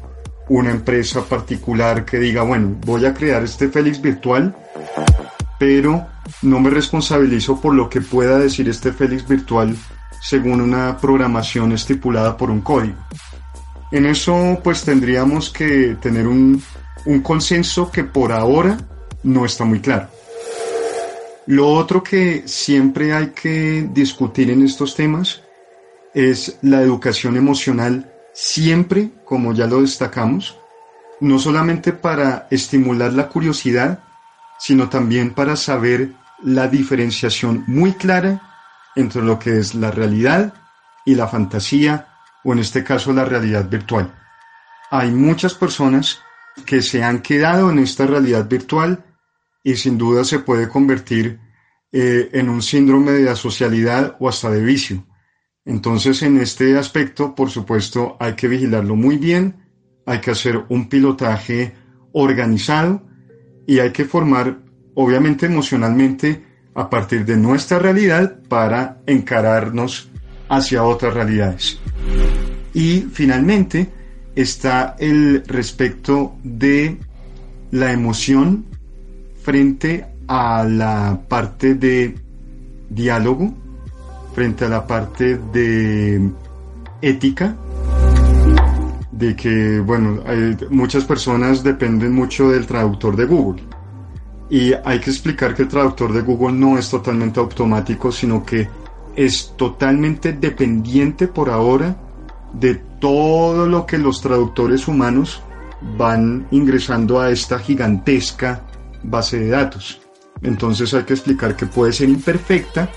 una 0.48 0.70
empresa 0.70 1.22
particular 1.22 2.04
que 2.04 2.18
diga, 2.18 2.42
bueno, 2.42 2.76
voy 2.86 3.04
a 3.06 3.12
crear 3.12 3.42
este 3.42 3.68
Félix 3.68 4.00
virtual, 4.00 4.54
pero 5.58 6.06
no 6.42 6.60
me 6.60 6.70
responsabilizo 6.70 7.60
por 7.60 7.74
lo 7.74 7.90
que 7.90 8.00
pueda 8.00 8.38
decir 8.38 8.68
este 8.68 8.92
Félix 8.92 9.26
virtual 9.26 9.76
según 10.22 10.60
una 10.60 10.96
programación 10.96 11.72
estipulada 11.72 12.36
por 12.36 12.50
un 12.50 12.60
código. 12.60 12.96
En 13.90 14.06
eso 14.06 14.60
pues 14.62 14.84
tendríamos 14.84 15.50
que 15.50 15.96
tener 16.00 16.28
un, 16.28 16.62
un 17.04 17.20
consenso 17.20 17.90
que 17.90 18.04
por 18.04 18.32
ahora 18.32 18.78
no 19.24 19.44
está 19.44 19.64
muy 19.64 19.80
claro. 19.80 20.08
Lo 21.46 21.68
otro 21.68 22.02
que 22.02 22.44
siempre 22.46 23.12
hay 23.12 23.28
que 23.28 23.88
discutir 23.92 24.50
en 24.50 24.64
estos 24.64 24.94
temas 24.94 25.42
es 26.14 26.58
la 26.62 26.80
educación 26.80 27.36
emocional, 27.36 28.10
siempre, 28.32 29.10
como 29.24 29.52
ya 29.52 29.66
lo 29.66 29.82
destacamos, 29.82 30.58
no 31.20 31.38
solamente 31.38 31.92
para 31.92 32.46
estimular 32.50 33.12
la 33.12 33.28
curiosidad, 33.28 33.98
sino 34.58 34.88
también 34.88 35.34
para 35.34 35.56
saber 35.56 36.12
la 36.42 36.68
diferenciación 36.68 37.64
muy 37.66 37.92
clara 37.92 38.40
entre 38.96 39.22
lo 39.22 39.38
que 39.38 39.58
es 39.58 39.74
la 39.74 39.90
realidad 39.90 40.54
y 41.04 41.14
la 41.14 41.28
fantasía, 41.28 42.08
o 42.42 42.52
en 42.52 42.60
este 42.60 42.84
caso 42.84 43.12
la 43.12 43.24
realidad 43.24 43.68
virtual. 43.68 44.14
Hay 44.90 45.10
muchas 45.10 45.54
personas 45.54 46.20
que 46.64 46.80
se 46.80 47.02
han 47.02 47.20
quedado 47.20 47.70
en 47.70 47.80
esta 47.80 48.06
realidad 48.06 48.46
virtual 48.48 49.04
y 49.64 49.76
sin 49.76 49.98
duda 49.98 50.22
se 50.22 50.38
puede 50.38 50.68
convertir 50.68 51.40
eh, 51.90 52.28
en 52.32 52.50
un 52.50 52.62
síndrome 52.62 53.12
de 53.12 53.30
asocialidad 53.30 54.16
o 54.20 54.28
hasta 54.28 54.50
de 54.50 54.62
vicio. 54.62 55.04
Entonces, 55.64 56.22
en 56.22 56.38
este 56.38 56.76
aspecto, 56.76 57.34
por 57.34 57.50
supuesto, 57.50 58.16
hay 58.20 58.34
que 58.34 58.46
vigilarlo 58.46 58.94
muy 58.94 59.16
bien, 59.16 59.56
hay 60.04 60.20
que 60.20 60.30
hacer 60.30 60.64
un 60.68 60.88
pilotaje 60.88 61.72
organizado 62.12 63.02
y 63.66 63.78
hay 63.78 63.90
que 63.90 64.04
formar, 64.04 64.58
obviamente, 64.94 65.46
emocionalmente 65.46 66.44
a 66.74 66.90
partir 66.90 67.24
de 67.24 67.38
nuestra 67.38 67.78
realidad 67.78 68.40
para 68.48 69.00
encararnos 69.06 70.10
hacia 70.50 70.84
otras 70.84 71.14
realidades. 71.14 71.78
Y 72.74 73.06
finalmente 73.12 73.90
está 74.34 74.96
el 74.98 75.42
respecto 75.46 76.36
de 76.42 76.98
la 77.70 77.92
emoción 77.92 78.66
frente 79.44 80.06
a 80.26 80.64
la 80.64 81.20
parte 81.28 81.74
de 81.74 82.18
diálogo, 82.88 83.52
frente 84.34 84.64
a 84.64 84.70
la 84.70 84.86
parte 84.86 85.38
de 85.52 86.30
ética, 87.02 87.54
de 89.12 89.36
que, 89.36 89.80
bueno, 89.80 90.22
muchas 90.70 91.04
personas 91.04 91.62
dependen 91.62 92.12
mucho 92.12 92.48
del 92.48 92.66
traductor 92.66 93.16
de 93.16 93.26
Google. 93.26 93.62
Y 94.48 94.72
hay 94.72 94.98
que 95.00 95.10
explicar 95.10 95.54
que 95.54 95.62
el 95.62 95.68
traductor 95.68 96.12
de 96.12 96.22
Google 96.22 96.56
no 96.56 96.78
es 96.78 96.88
totalmente 96.88 97.38
automático, 97.38 98.10
sino 98.10 98.44
que 98.44 98.66
es 99.14 99.52
totalmente 99.56 100.32
dependiente 100.32 101.28
por 101.28 101.50
ahora 101.50 101.94
de 102.54 102.76
todo 102.98 103.66
lo 103.66 103.84
que 103.84 103.98
los 103.98 104.22
traductores 104.22 104.88
humanos 104.88 105.42
van 105.98 106.46
ingresando 106.50 107.20
a 107.20 107.30
esta 107.30 107.58
gigantesca 107.58 108.62
base 109.04 109.38
de 109.38 109.48
datos. 109.48 110.00
Entonces 110.42 110.92
hay 110.94 111.04
que 111.04 111.14
explicar 111.14 111.56
que 111.56 111.66
puede 111.66 111.92
ser 111.92 112.08
imperfecta 112.08 112.90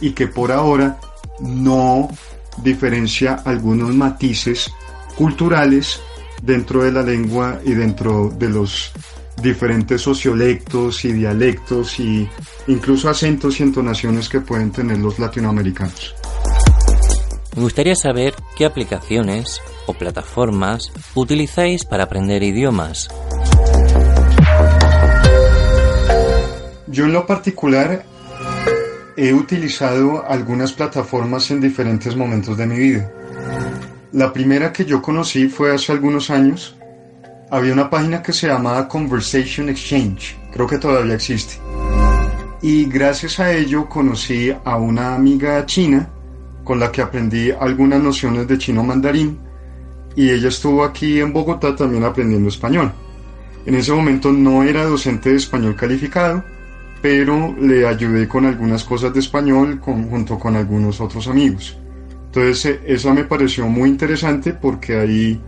y 0.00 0.10
que 0.12 0.28
por 0.28 0.52
ahora 0.52 0.98
no 1.40 2.08
diferencia 2.62 3.34
algunos 3.44 3.94
matices 3.94 4.70
culturales 5.16 6.00
dentro 6.42 6.84
de 6.84 6.92
la 6.92 7.02
lengua 7.02 7.60
y 7.64 7.72
dentro 7.72 8.30
de 8.30 8.48
los 8.48 8.92
diferentes 9.42 10.00
sociolectos 10.00 11.04
y 11.04 11.12
dialectos 11.12 12.00
y 12.00 12.28
incluso 12.68 13.10
acentos 13.10 13.60
y 13.60 13.64
entonaciones 13.64 14.28
que 14.28 14.40
pueden 14.40 14.70
tener 14.70 14.98
los 14.98 15.18
latinoamericanos. 15.18 16.14
Me 17.54 17.62
gustaría 17.62 17.96
saber 17.96 18.34
qué 18.56 18.66
aplicaciones 18.66 19.60
o 19.86 19.94
plataformas 19.94 20.92
utilizáis 21.14 21.84
para 21.84 22.04
aprender 22.04 22.42
idiomas. 22.42 23.08
Yo 26.96 27.04
en 27.04 27.12
lo 27.12 27.26
particular 27.26 28.06
he 29.18 29.34
utilizado 29.34 30.24
algunas 30.26 30.72
plataformas 30.72 31.50
en 31.50 31.60
diferentes 31.60 32.16
momentos 32.16 32.56
de 32.56 32.66
mi 32.66 32.78
vida. 32.78 33.12
La 34.12 34.32
primera 34.32 34.72
que 34.72 34.86
yo 34.86 35.02
conocí 35.02 35.46
fue 35.46 35.74
hace 35.74 35.92
algunos 35.92 36.30
años. 36.30 36.74
Había 37.50 37.74
una 37.74 37.90
página 37.90 38.22
que 38.22 38.32
se 38.32 38.46
llamaba 38.46 38.88
Conversation 38.88 39.68
Exchange, 39.68 40.38
creo 40.50 40.66
que 40.66 40.78
todavía 40.78 41.16
existe. 41.16 41.56
Y 42.62 42.86
gracias 42.86 43.40
a 43.40 43.52
ello 43.52 43.90
conocí 43.90 44.56
a 44.64 44.76
una 44.78 45.16
amiga 45.16 45.66
china 45.66 46.08
con 46.64 46.80
la 46.80 46.90
que 46.90 47.02
aprendí 47.02 47.50
algunas 47.50 48.02
nociones 48.02 48.48
de 48.48 48.56
chino 48.56 48.82
mandarín 48.82 49.38
y 50.16 50.30
ella 50.30 50.48
estuvo 50.48 50.82
aquí 50.82 51.20
en 51.20 51.34
Bogotá 51.34 51.76
también 51.76 52.04
aprendiendo 52.04 52.48
español. 52.48 52.90
En 53.66 53.74
ese 53.74 53.92
momento 53.92 54.32
no 54.32 54.62
era 54.62 54.86
docente 54.86 55.28
de 55.28 55.36
español 55.36 55.76
calificado, 55.76 56.42
pero 57.02 57.54
le 57.60 57.86
ayudé 57.86 58.26
con 58.26 58.46
algunas 58.46 58.84
cosas 58.84 59.12
de 59.12 59.20
español 59.20 59.80
junto 59.80 60.38
con 60.38 60.56
algunos 60.56 61.00
otros 61.00 61.28
amigos. 61.28 61.78
Entonces 62.26 62.66
eh, 62.66 62.80
eso 62.86 63.12
me 63.14 63.24
pareció 63.24 63.66
muy 63.68 63.88
interesante 63.88 64.52
porque 64.52 64.98
ahí 64.98 65.40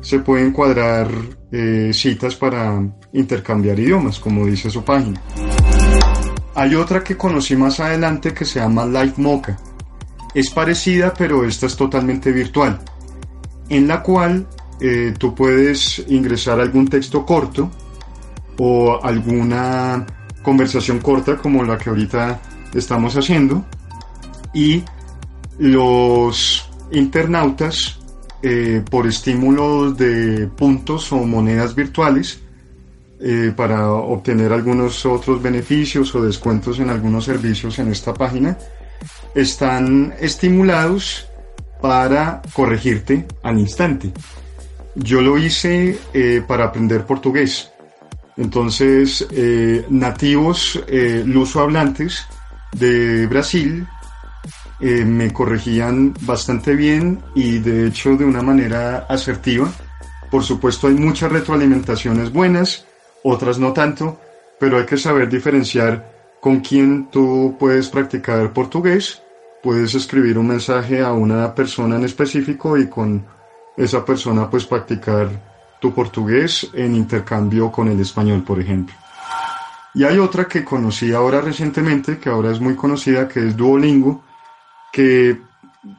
se 0.00 0.18
pueden 0.18 0.52
cuadrar 0.52 1.08
eh, 1.52 1.90
citas 1.94 2.34
para 2.34 2.82
intercambiar 3.12 3.78
idiomas, 3.78 4.18
como 4.18 4.46
dice 4.46 4.68
su 4.68 4.84
página. 4.84 5.20
Hay 6.54 6.74
otra 6.74 7.02
que 7.02 7.16
conocí 7.16 7.56
más 7.56 7.80
adelante 7.80 8.34
que 8.34 8.44
se 8.44 8.60
llama 8.60 8.84
Live 8.84 9.14
Mocha. 9.16 9.56
Es 10.34 10.50
parecida, 10.50 11.14
pero 11.16 11.44
esta 11.44 11.66
es 11.66 11.76
totalmente 11.76 12.32
virtual, 12.32 12.80
en 13.68 13.86
la 13.86 14.02
cual 14.02 14.46
eh, 14.80 15.14
tú 15.16 15.34
puedes 15.34 16.04
ingresar 16.08 16.58
algún 16.60 16.88
texto 16.88 17.24
corto 17.24 17.70
o 18.58 18.98
alguna 19.02 20.04
conversación 20.42 20.98
corta 20.98 21.36
como 21.38 21.62
la 21.62 21.78
que 21.78 21.90
ahorita 21.90 22.40
estamos 22.74 23.16
haciendo 23.16 23.64
y 24.52 24.82
los 25.58 26.68
internautas 26.90 27.98
eh, 28.42 28.82
por 28.90 29.06
estímulos 29.06 29.96
de 29.96 30.48
puntos 30.48 31.12
o 31.12 31.18
monedas 31.18 31.74
virtuales 31.74 32.40
eh, 33.20 33.52
para 33.56 33.92
obtener 33.92 34.52
algunos 34.52 35.06
otros 35.06 35.40
beneficios 35.40 36.14
o 36.14 36.24
descuentos 36.24 36.80
en 36.80 36.90
algunos 36.90 37.24
servicios 37.24 37.78
en 37.78 37.88
esta 37.92 38.12
página 38.12 38.58
están 39.34 40.14
estimulados 40.20 41.28
para 41.80 42.42
corregirte 42.52 43.26
al 43.42 43.58
instante. 43.58 44.12
Yo 44.94 45.20
lo 45.20 45.38
hice 45.38 45.98
eh, 46.12 46.42
para 46.46 46.64
aprender 46.64 47.06
portugués 47.06 47.71
entonces, 48.36 49.26
eh, 49.30 49.84
nativos 49.90 50.82
eh, 50.86 51.22
luso-hablantes 51.26 52.26
de 52.72 53.26
Brasil 53.26 53.86
eh, 54.80 55.04
me 55.04 55.32
corregían 55.32 56.14
bastante 56.22 56.74
bien 56.74 57.22
y 57.34 57.58
de 57.58 57.88
hecho 57.88 58.16
de 58.16 58.24
una 58.24 58.42
manera 58.42 59.06
asertiva. 59.08 59.70
Por 60.30 60.44
supuesto 60.44 60.88
hay 60.88 60.94
muchas 60.94 61.30
retroalimentaciones 61.30 62.32
buenas, 62.32 62.86
otras 63.22 63.58
no 63.58 63.74
tanto, 63.74 64.18
pero 64.58 64.78
hay 64.78 64.86
que 64.86 64.96
saber 64.96 65.28
diferenciar 65.28 66.10
con 66.40 66.60
quién 66.60 67.08
tú 67.10 67.56
puedes 67.58 67.90
practicar 67.90 68.52
portugués. 68.52 69.22
Puedes 69.62 69.94
escribir 69.94 70.38
un 70.38 70.48
mensaje 70.48 71.02
a 71.02 71.12
una 71.12 71.54
persona 71.54 71.96
en 71.96 72.04
específico 72.04 72.78
y 72.78 72.88
con 72.88 73.24
esa 73.76 74.04
persona 74.04 74.50
pues 74.50 74.66
practicar 74.66 75.51
tu 75.82 75.92
portugués 75.92 76.70
en 76.74 76.94
intercambio 76.94 77.72
con 77.72 77.88
el 77.88 77.98
español, 77.98 78.44
por 78.44 78.60
ejemplo. 78.60 78.94
Y 79.94 80.04
hay 80.04 80.16
otra 80.18 80.46
que 80.46 80.64
conocí 80.64 81.12
ahora 81.12 81.40
recientemente, 81.40 82.18
que 82.18 82.30
ahora 82.30 82.52
es 82.52 82.60
muy 82.60 82.76
conocida, 82.76 83.26
que 83.26 83.40
es 83.48 83.56
Duolingo, 83.56 84.22
que 84.92 85.40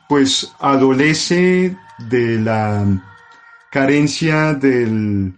pues 0.08 0.54
adolece 0.60 1.78
de 2.00 2.40
la 2.40 2.86
carencia 3.70 4.54
del 4.54 5.34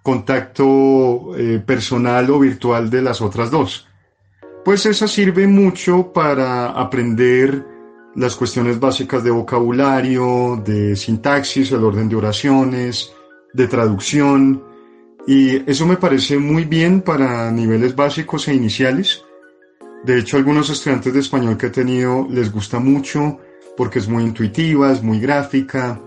contacto 0.00 1.36
eh, 1.36 1.58
personal 1.58 2.30
o 2.30 2.38
virtual 2.38 2.88
de 2.88 3.02
las 3.02 3.20
otras 3.20 3.50
dos. 3.50 3.88
Pues 4.64 4.86
esa 4.86 5.08
sirve 5.08 5.48
mucho 5.48 6.12
para 6.12 6.66
aprender 6.70 7.66
las 8.14 8.36
cuestiones 8.36 8.78
básicas 8.78 9.24
de 9.24 9.32
vocabulario, 9.32 10.62
de 10.64 10.94
sintaxis, 10.94 11.72
el 11.72 11.82
orden 11.82 12.08
de 12.08 12.16
oraciones, 12.16 13.12
de 13.52 13.66
traducción 13.68 14.62
y 15.26 15.70
eso 15.70 15.86
me 15.86 15.96
parece 15.96 16.38
muy 16.38 16.64
bien 16.64 17.02
para 17.02 17.50
niveles 17.50 17.94
básicos 17.94 18.48
e 18.48 18.54
iniciales. 18.54 19.24
De 20.04 20.18
hecho, 20.18 20.36
algunos 20.36 20.70
estudiantes 20.70 21.12
de 21.12 21.20
español 21.20 21.56
que 21.56 21.66
he 21.66 21.70
tenido 21.70 22.26
les 22.30 22.52
gusta 22.52 22.78
mucho 22.78 23.38
porque 23.76 23.98
es 23.98 24.08
muy 24.08 24.22
intuitiva, 24.22 24.92
es 24.92 25.02
muy 25.02 25.20
gráfica 25.20 26.00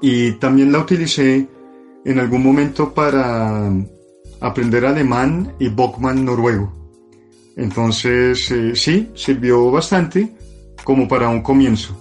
y 0.00 0.32
también 0.32 0.72
la 0.72 0.78
utilicé 0.78 1.48
en 2.04 2.18
algún 2.18 2.42
momento 2.42 2.94
para 2.94 3.70
aprender 4.40 4.86
alemán 4.86 5.54
y 5.58 5.68
Bokman 5.68 6.24
noruego. 6.24 6.72
Entonces, 7.56 8.50
eh, 8.50 8.76
sí, 8.76 9.10
sirvió 9.14 9.70
bastante 9.70 10.34
como 10.84 11.08
para 11.08 11.28
un 11.28 11.42
comienzo. 11.42 11.96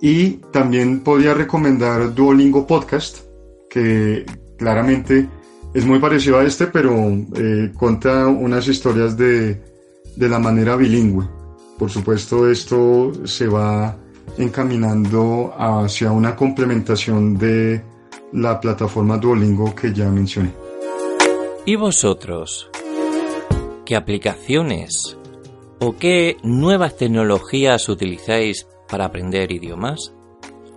Y 0.00 0.38
también 0.52 1.00
podría 1.00 1.34
recomendar 1.34 2.14
Duolingo 2.14 2.66
Podcast, 2.66 3.18
que 3.70 4.26
claramente 4.58 5.28
es 5.72 5.86
muy 5.86 5.98
parecido 5.98 6.38
a 6.38 6.44
este, 6.44 6.66
pero 6.66 6.92
eh, 7.36 7.72
cuenta 7.78 8.26
unas 8.26 8.66
historias 8.68 9.16
de, 9.16 9.62
de 10.16 10.28
la 10.28 10.38
manera 10.38 10.76
bilingüe. 10.76 11.26
Por 11.78 11.90
supuesto, 11.90 12.50
esto 12.50 13.12
se 13.24 13.46
va 13.46 13.96
encaminando 14.36 15.54
hacia 15.56 16.12
una 16.12 16.36
complementación 16.36 17.38
de 17.38 17.82
la 18.32 18.60
plataforma 18.60 19.16
Duolingo 19.16 19.74
que 19.74 19.92
ya 19.92 20.10
mencioné. 20.10 20.52
¿Y 21.64 21.76
vosotros? 21.76 22.70
¿Qué 23.84 23.96
aplicaciones 23.96 25.16
o 25.80 25.96
qué 25.96 26.36
nuevas 26.42 26.96
tecnologías 26.96 27.88
utilizáis 27.88 28.66
para 28.88 29.06
aprender 29.06 29.52
idiomas? 29.52 30.12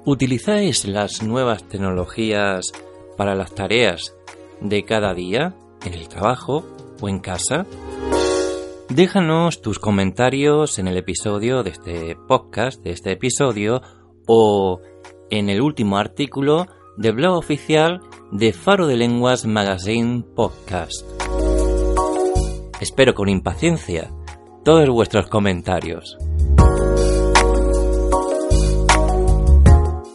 ¿Utilizáis 0.05 0.85
las 0.85 1.23
nuevas 1.23 1.63
tecnologías 1.63 2.73
para 3.15 3.35
las 3.35 3.55
tareas 3.55 4.13
de 4.59 4.83
cada 4.83 5.13
día, 5.13 5.55
en 5.85 5.93
el 5.93 6.09
trabajo 6.09 6.65
o 6.99 7.07
en 7.07 7.19
casa? 7.19 7.65
Déjanos 8.89 9.61
tus 9.61 9.79
comentarios 9.79 10.77
en 10.77 10.89
el 10.89 10.97
episodio 10.97 11.63
de 11.63 11.69
este 11.69 12.17
podcast, 12.27 12.83
de 12.83 12.91
este 12.91 13.13
episodio, 13.13 13.81
o 14.27 14.81
en 15.29 15.49
el 15.49 15.61
último 15.61 15.97
artículo 15.97 16.67
del 16.97 17.13
blog 17.13 17.37
oficial 17.37 18.01
de 18.29 18.51
Faro 18.51 18.87
de 18.87 18.97
Lenguas 18.97 19.45
Magazine 19.45 20.21
Podcast. 20.35 21.07
Espero 22.81 23.13
con 23.13 23.29
impaciencia 23.29 24.11
todos 24.65 24.89
vuestros 24.89 25.27
comentarios. 25.27 26.17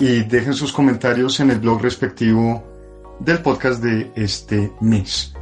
y 0.00 0.24
dejen 0.24 0.54
sus 0.54 0.72
comentarios 0.72 1.38
en 1.38 1.52
el 1.52 1.60
blog 1.60 1.82
respectivo 1.82 2.64
del 3.20 3.38
podcast 3.38 3.80
de 3.80 4.10
este 4.16 4.72
mes. 4.80 5.32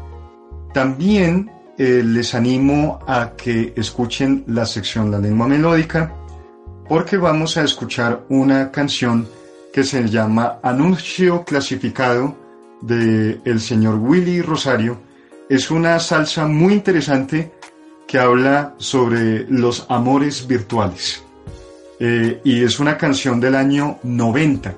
También 0.75 1.51
eh, 1.79 2.03
les 2.05 2.35
animo 2.35 2.99
a 3.07 3.33
que 3.35 3.73
escuchen 3.79 4.45
la 4.47 4.67
sección 4.67 5.11
La 5.11 5.19
lengua 5.19 5.49
melódica 5.49 6.14
porque 6.87 7.17
vamos 7.17 7.57
a 7.57 7.62
escuchar 7.62 8.27
una 8.29 8.71
canción 8.71 9.27
que 9.75 9.83
se 9.83 10.09
llama 10.09 10.61
Anuncio 10.63 11.43
Clasificado 11.43 12.37
de 12.81 13.41
el 13.45 13.61
señor 13.61 13.97
Willy 13.97 14.41
Rosario. 14.41 15.01
Es 15.49 15.69
una 15.69 15.99
salsa 15.99 16.47
muy 16.47 16.75
interesante 16.75 17.51
que 18.07 18.21
habla 18.21 18.77
sobre 18.79 19.51
los 19.51 19.85
amores 19.89 20.47
virtuales. 20.47 21.25
Eh, 21.99 22.41
y 22.45 22.63
es 22.63 22.79
una 22.79 22.97
canción 22.97 23.41
del 23.41 23.57
año 23.57 23.99
90. 24.05 24.77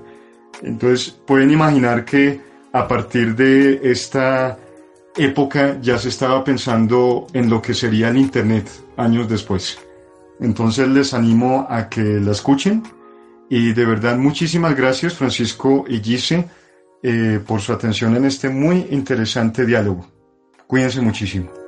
Entonces 0.62 1.10
pueden 1.26 1.50
imaginar 1.50 2.06
que 2.06 2.40
a 2.72 2.88
partir 2.88 3.36
de 3.36 3.78
esta 3.82 4.56
época 5.14 5.76
ya 5.82 5.98
se 5.98 6.08
estaba 6.08 6.42
pensando 6.42 7.26
en 7.34 7.50
lo 7.50 7.60
que 7.60 7.74
sería 7.74 8.08
el 8.08 8.16
Internet 8.16 8.66
años 8.96 9.28
después. 9.28 9.78
Entonces 10.40 10.88
les 10.88 11.12
animo 11.12 11.66
a 11.68 11.86
que 11.90 12.00
la 12.00 12.32
escuchen 12.32 12.95
y 13.48 13.72
de 13.72 13.84
verdad 13.84 14.16
muchísimas 14.16 14.76
gracias 14.76 15.14
Francisco 15.14 15.84
y 15.88 16.00
Gise 16.00 16.48
eh, 17.02 17.40
por 17.46 17.60
su 17.60 17.72
atención 17.72 18.16
en 18.16 18.24
este 18.24 18.48
muy 18.48 18.86
interesante 18.90 19.64
diálogo. 19.64 20.06
Cuídense 20.66 21.00
muchísimo. 21.00 21.65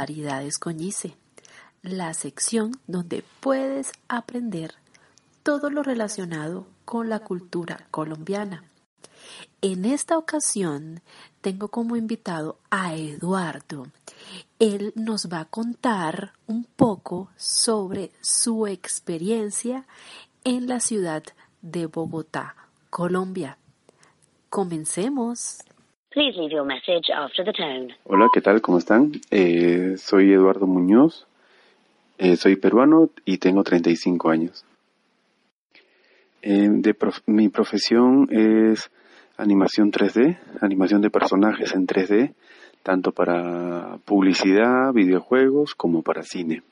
Variedades 0.00 0.58
con 0.58 0.78
Gise, 0.78 1.14
la 1.82 2.14
sección 2.14 2.80
donde 2.86 3.22
puedes 3.40 3.92
aprender 4.08 4.76
todo 5.42 5.68
lo 5.68 5.82
relacionado 5.82 6.66
con 6.86 7.10
la 7.10 7.18
cultura 7.18 7.86
colombiana. 7.90 8.64
En 9.60 9.84
esta 9.84 10.16
ocasión 10.16 11.02
tengo 11.42 11.68
como 11.68 11.96
invitado 11.96 12.60
a 12.70 12.94
Eduardo. 12.94 13.88
Él 14.58 14.94
nos 14.96 15.28
va 15.28 15.40
a 15.40 15.44
contar 15.44 16.32
un 16.46 16.64
poco 16.64 17.28
sobre 17.36 18.10
su 18.22 18.66
experiencia 18.66 19.86
en 20.44 20.66
la 20.66 20.80
ciudad 20.80 21.24
de 21.60 21.84
Bogotá, 21.84 22.56
Colombia. 22.88 23.58
Comencemos. 24.48 25.58
Hola, 28.02 28.26
¿qué 28.34 28.40
tal? 28.40 28.60
¿Cómo 28.60 28.78
están? 28.78 29.12
Eh, 29.30 29.94
soy 29.96 30.32
Eduardo 30.32 30.66
Muñoz, 30.66 31.28
eh, 32.18 32.34
soy 32.34 32.56
peruano 32.56 33.10
y 33.24 33.38
tengo 33.38 33.62
35 33.62 34.28
años. 34.28 34.64
Eh, 36.42 36.68
de 36.68 36.96
mi 37.26 37.48
profesión 37.48 38.26
es 38.32 38.90
animación 39.36 39.92
3D, 39.92 40.36
animación 40.60 41.00
de 41.00 41.10
personajes 41.10 41.72
en 41.76 41.86
3D, 41.86 42.34
tanto 42.82 43.12
para 43.12 43.98
publicidad, 44.04 44.92
videojuegos 44.92 45.76
como 45.76 46.02
para 46.02 46.24
cine. 46.24 46.64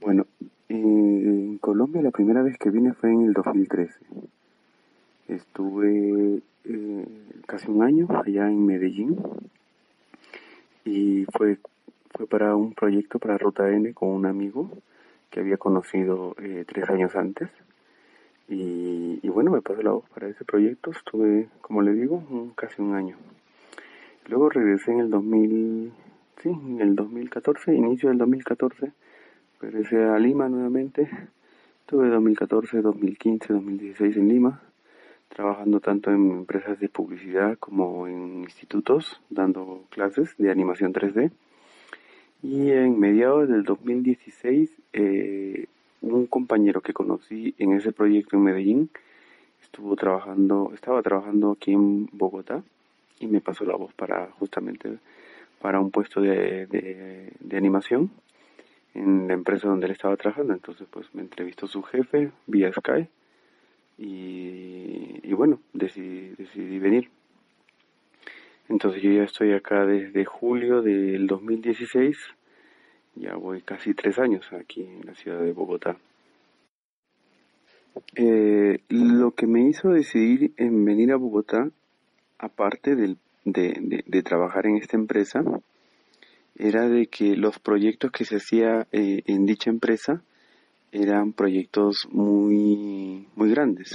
Bueno, 0.00 0.24
en 0.70 1.58
Colombia 1.58 2.00
la 2.00 2.10
primera 2.10 2.42
vez 2.42 2.56
que 2.56 2.70
vine 2.70 2.94
fue 2.94 3.10
en 3.10 3.26
el 3.26 3.34
2013. 3.34 3.92
Estuve 5.28 6.42
eh, 6.64 7.06
casi 7.46 7.70
un 7.70 7.82
año 7.82 8.06
allá 8.24 8.48
en 8.48 8.66
Medellín 8.66 9.16
y 10.84 11.24
fue, 11.32 11.58
fue 12.10 12.26
para 12.26 12.56
un 12.56 12.74
proyecto 12.74 13.18
para 13.18 13.38
Ruta 13.38 13.70
N 13.70 13.94
con 13.94 14.10
un 14.10 14.26
amigo 14.26 14.70
que 15.30 15.40
había 15.40 15.56
conocido 15.56 16.36
eh, 16.38 16.64
tres 16.66 16.90
años 16.90 17.16
antes. 17.16 17.48
Y, 18.46 19.26
bueno, 19.30 19.50
me 19.50 19.62
pasó 19.62 19.80
la 19.80 19.92
voz 19.92 20.04
para 20.10 20.28
ese 20.28 20.44
proyecto. 20.44 20.90
Estuve, 20.90 21.48
como 21.62 21.80
le 21.80 21.94
digo, 21.94 22.52
casi 22.54 22.82
un 22.82 22.94
año. 22.94 23.16
Luego 24.26 24.50
regresé 24.50 24.92
en 24.92 25.00
el 25.00 25.10
2000, 25.10 25.92
sí, 26.42 26.50
en 26.50 26.80
el 26.82 26.94
2014, 26.94 27.74
inicio 27.74 28.10
del 28.10 28.18
2014. 28.18 28.92
Regresé 29.60 30.04
a 30.04 30.18
Lima 30.18 30.50
nuevamente. 30.50 31.08
Estuve 31.80 32.08
2014, 32.10 32.82
2015, 32.82 33.52
2016 33.54 34.16
en 34.18 34.28
Lima 34.28 34.60
trabajando 35.28 35.80
tanto 35.80 36.10
en 36.10 36.30
empresas 36.30 36.78
de 36.80 36.88
publicidad 36.88 37.58
como 37.58 38.06
en 38.06 38.42
institutos, 38.42 39.20
dando 39.30 39.84
clases 39.90 40.34
de 40.38 40.50
animación 40.50 40.92
3D. 40.92 41.30
Y 42.42 42.70
en 42.70 42.98
mediados 42.98 43.48
del 43.48 43.64
2016, 43.64 44.70
eh, 44.92 45.66
un 46.02 46.26
compañero 46.26 46.80
que 46.82 46.92
conocí 46.92 47.54
en 47.58 47.72
ese 47.72 47.92
proyecto 47.92 48.36
en 48.36 48.42
Medellín 48.42 48.90
estuvo 49.62 49.96
trabajando, 49.96 50.70
estaba 50.74 51.02
trabajando 51.02 51.52
aquí 51.52 51.72
en 51.72 52.06
Bogotá 52.12 52.62
y 53.18 53.26
me 53.26 53.40
pasó 53.40 53.64
la 53.64 53.76
voz 53.76 53.92
para 53.94 54.26
justamente 54.38 54.98
para 55.60 55.80
un 55.80 55.90
puesto 55.90 56.20
de, 56.20 56.66
de 56.66 57.56
animación 57.56 58.10
en 58.92 59.26
la 59.26 59.34
empresa 59.34 59.68
donde 59.68 59.86
él 59.86 59.92
estaba 59.92 60.16
trabajando. 60.16 60.52
Entonces, 60.52 60.86
pues 60.90 61.12
me 61.14 61.22
entrevistó 61.22 61.66
su 61.66 61.82
jefe 61.82 62.30
vía 62.46 62.70
Skype 62.70 63.08
y, 63.98 65.32
bueno, 65.32 65.60
decidí, 65.72 66.34
decidí 66.36 66.78
venir. 66.78 67.10
Entonces 68.68 69.02
yo 69.02 69.12
ya 69.12 69.24
estoy 69.24 69.52
acá 69.52 69.84
desde 69.84 70.24
julio 70.24 70.80
del 70.82 71.26
2016, 71.26 72.16
ya 73.16 73.36
voy 73.36 73.60
casi 73.60 73.94
tres 73.94 74.18
años 74.18 74.50
aquí 74.52 74.82
en 74.82 75.06
la 75.06 75.14
ciudad 75.14 75.40
de 75.40 75.52
Bogotá. 75.52 75.96
Eh, 78.16 78.80
lo 78.88 79.32
que 79.32 79.46
me 79.46 79.68
hizo 79.68 79.90
decidir 79.90 80.52
en 80.56 80.84
venir 80.84 81.12
a 81.12 81.16
Bogotá, 81.16 81.70
aparte 82.38 82.96
de, 82.96 83.16
de, 83.44 84.22
trabajar 84.22 84.66
en 84.66 84.76
esta 84.76 84.96
empresa, 84.96 85.44
era 86.56 86.88
de 86.88 87.06
que 87.06 87.36
los 87.36 87.58
proyectos 87.58 88.10
que 88.10 88.24
se 88.24 88.36
hacía 88.36 88.86
eh, 88.92 89.22
en 89.26 89.46
dicha 89.46 89.70
empresa 89.70 90.22
eran 90.94 91.32
proyectos 91.32 92.06
muy, 92.12 93.26
muy 93.34 93.50
grandes. 93.50 93.94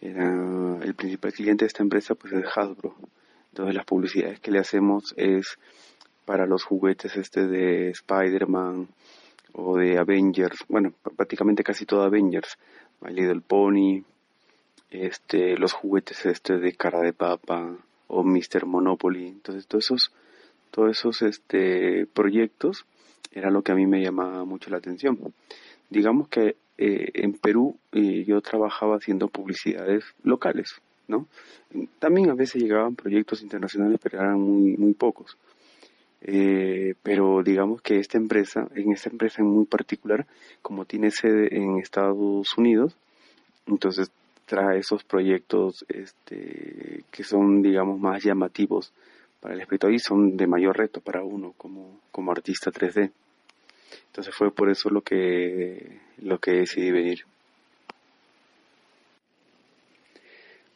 Era, 0.00 0.78
el 0.82 0.94
principal 0.94 1.32
cliente 1.32 1.64
de 1.64 1.68
esta 1.68 1.84
empresa 1.84 2.16
pues 2.16 2.32
es 2.32 2.44
Hasbro. 2.56 2.96
Entonces 3.50 3.74
las 3.76 3.84
publicidades 3.84 4.40
que 4.40 4.50
le 4.50 4.58
hacemos 4.58 5.14
es 5.16 5.56
para 6.24 6.46
los 6.46 6.64
juguetes 6.64 7.16
este 7.16 7.46
de 7.46 7.90
Spider-Man 7.90 8.88
o 9.52 9.76
de 9.76 9.98
Avengers, 9.98 10.64
bueno, 10.68 10.92
prácticamente 11.16 11.62
casi 11.62 11.86
todo 11.86 12.02
Avengers, 12.02 12.58
My 13.00 13.12
Little 13.12 13.40
Pony, 13.40 14.02
este, 14.90 15.56
los 15.56 15.72
juguetes 15.72 16.26
este 16.26 16.58
de 16.58 16.72
cara 16.74 17.00
de 17.00 17.12
papa 17.12 17.76
o 18.08 18.22
Mr. 18.24 18.66
Monopoly, 18.66 19.26
entonces 19.28 19.66
todos 19.66 19.84
esos, 19.84 20.12
todos 20.70 20.90
esos 20.90 21.22
este, 21.22 22.06
proyectos 22.06 22.84
era 23.32 23.50
lo 23.50 23.62
que 23.62 23.72
a 23.72 23.76
mí 23.76 23.86
me 23.86 24.02
llamaba 24.02 24.44
mucho 24.44 24.70
la 24.70 24.78
atención 24.78 25.18
digamos 25.90 26.28
que 26.28 26.56
eh, 26.78 27.10
en 27.14 27.34
Perú 27.34 27.76
eh, 27.92 28.24
yo 28.26 28.40
trabajaba 28.40 28.96
haciendo 28.96 29.28
publicidades 29.28 30.04
locales, 30.22 30.80
¿no? 31.08 31.26
También 31.98 32.30
a 32.30 32.34
veces 32.34 32.62
llegaban 32.62 32.96
proyectos 32.96 33.42
internacionales, 33.42 34.00
pero 34.02 34.18
eran 34.18 34.40
muy, 34.40 34.76
muy 34.76 34.94
pocos. 34.94 35.36
Eh, 36.22 36.94
pero 37.02 37.42
digamos 37.42 37.80
que 37.82 37.98
esta 37.98 38.18
empresa, 38.18 38.68
en 38.74 38.92
esta 38.92 39.10
empresa 39.10 39.42
en 39.42 39.48
muy 39.48 39.64
particular, 39.64 40.26
como 40.62 40.84
tiene 40.84 41.10
sede 41.10 41.54
en 41.56 41.78
Estados 41.78 42.56
Unidos, 42.56 42.96
entonces 43.66 44.10
trae 44.46 44.78
esos 44.78 45.04
proyectos 45.04 45.84
este, 45.88 47.04
que 47.10 47.24
son, 47.24 47.62
digamos, 47.62 47.98
más 48.00 48.22
llamativos 48.22 48.92
para 49.40 49.54
el 49.54 49.60
espectador 49.60 49.94
y 49.94 49.98
son 49.98 50.36
de 50.36 50.46
mayor 50.46 50.76
reto 50.76 51.00
para 51.00 51.22
uno 51.22 51.54
como, 51.56 52.00
como 52.10 52.32
artista 52.32 52.70
3D. 52.70 53.12
Entonces 54.06 54.34
fue 54.34 54.52
por 54.52 54.70
eso 54.70 54.90
lo 54.90 55.02
que, 55.02 56.00
lo 56.18 56.38
que 56.38 56.52
decidí 56.52 56.90
venir. 56.90 57.24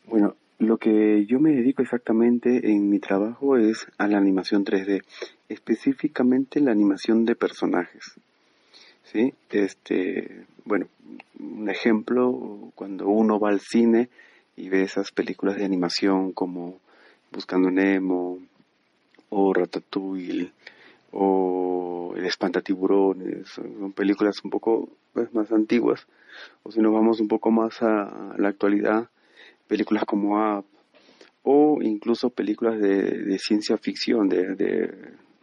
Bueno, 0.07 0.37
lo 0.59 0.77
que 0.79 1.27
yo 1.27 1.41
me 1.41 1.53
dedico 1.53 1.83
exactamente 1.83 2.71
en 2.71 2.89
mi 2.89 2.99
trabajo 2.99 3.57
es 3.57 3.87
a 3.99 4.07
la 4.07 4.19
animación 4.19 4.65
3D, 4.65 5.03
específicamente 5.49 6.61
la 6.61 6.73
animación 6.73 7.25
de 7.25 7.35
personajes. 7.35 8.15
¿Sí? 9.05 9.33
Este, 9.51 10.47
bueno, 10.65 10.87
un 11.39 11.69
ejemplo, 11.69 12.73
cuando 12.75 13.09
uno 13.09 13.39
va 13.39 13.51
al 13.51 13.61
cine 13.61 14.09
y 14.57 14.69
ve 14.69 14.83
esas 14.83 15.13
películas 15.13 15.57
de 15.57 15.65
animación 15.65 16.33
como 16.33 16.79
Buscando 17.31 17.71
Nemo 17.71 18.39
o 19.31 19.53
Ratatouille 19.53 20.53
o 21.15 22.15
El 22.17 22.27
espantatiburones, 22.27 23.49
son 23.49 23.93
películas 23.93 24.37
un 24.45 24.51
poco 24.51 24.89
pues, 25.13 25.33
más 25.35 25.51
antiguas, 25.53 26.07
o 26.63 26.71
si 26.71 26.81
nos 26.81 26.93
vamos 26.93 27.21
un 27.21 27.29
poco 27.29 27.51
más 27.51 27.83
a 27.83 28.35
la 28.37 28.49
actualidad, 28.49 29.09
películas 29.67 30.05
como 30.05 30.37
Up 30.37 30.67
o 31.43 31.83
incluso 31.83 32.31
películas 32.31 32.81
de, 32.81 33.39
ciencia 33.39 33.77
ficción, 33.77 34.29
de, 34.29 34.55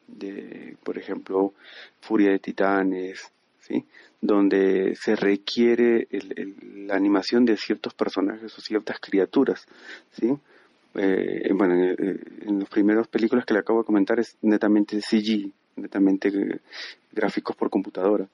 de, 0.08 0.78
por 0.84 0.98
ejemplo, 0.98 1.54
Furia 2.00 2.32
de 2.32 2.40
Titanes, 2.40 3.32
¿sí? 3.60 3.86
donde 4.20 4.96
se 4.96 5.16
requiere 5.16 6.08
la 6.88 6.96
animación 6.96 7.46
de 7.46 7.56
ciertos 7.58 7.94
personajes 7.94 8.58
o 8.58 8.62
ciertas 8.62 9.00
criaturas. 9.00 9.66
¿sí? 10.12 10.34
Eh, 10.96 11.52
bueno, 11.54 11.76
en, 11.76 12.60
las 12.60 12.70
primeras 12.70 13.08
películas 13.08 13.46
que 13.46 13.54
le 13.54 13.62
acabo 13.62 13.80
de 13.80 13.86
comentar 13.86 14.20
es 14.20 14.38
netamente 14.42 15.00
CG, 15.02 15.52
netamente 15.76 16.32
gráficos 17.12 17.56
por 17.56 17.70
computadora. 17.70 18.28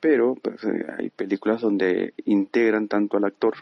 Pero 0.00 0.34
pues, 0.34 0.62
eh, 0.64 0.86
hay 0.98 1.10
películas 1.10 1.60
donde 1.60 2.14
integran 2.26 2.88
tanto 2.88 3.16
al 3.16 3.24
actor, 3.24 3.54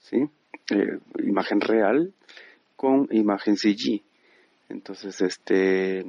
¿sí? 0.00 0.28
Eh, 0.70 0.98
imagen 1.24 1.60
real 1.60 2.12
con 2.76 3.08
imagen 3.10 3.56
CG. 3.56 4.02
Entonces, 4.68 5.20
este, 5.22 6.04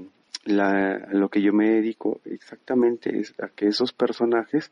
lo 0.46 1.30
que 1.30 1.42
yo 1.42 1.54
me 1.54 1.70
dedico 1.70 2.20
exactamente 2.26 3.18
es 3.18 3.34
a 3.40 3.48
que 3.48 3.68
esos 3.68 3.94
personajes 3.94 4.70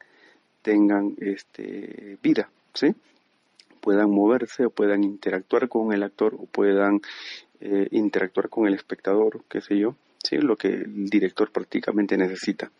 tengan 0.61 1.15
este, 1.19 2.17
vida, 2.21 2.49
¿sí? 2.73 2.93
puedan 3.87 4.11
moverse 4.11 4.65
o 4.65 4.69
puedan 4.69 5.05
interactuar 5.05 5.69
con 5.69 5.93
el 5.93 6.03
actor 6.03 6.35
o 6.35 6.45
puedan 6.45 6.99
eh, 7.61 7.87
interactuar 7.91 8.49
con 8.49 8.67
el 8.67 8.73
espectador, 8.73 9.43
qué 9.47 9.61
sé 9.61 9.77
yo, 9.77 9.95
¿sí? 10.27 10.37
lo 10.37 10.55
que 10.55 10.67
el 10.67 11.09
director 11.09 11.51
prácticamente 11.51 12.17
necesita. 12.17 12.71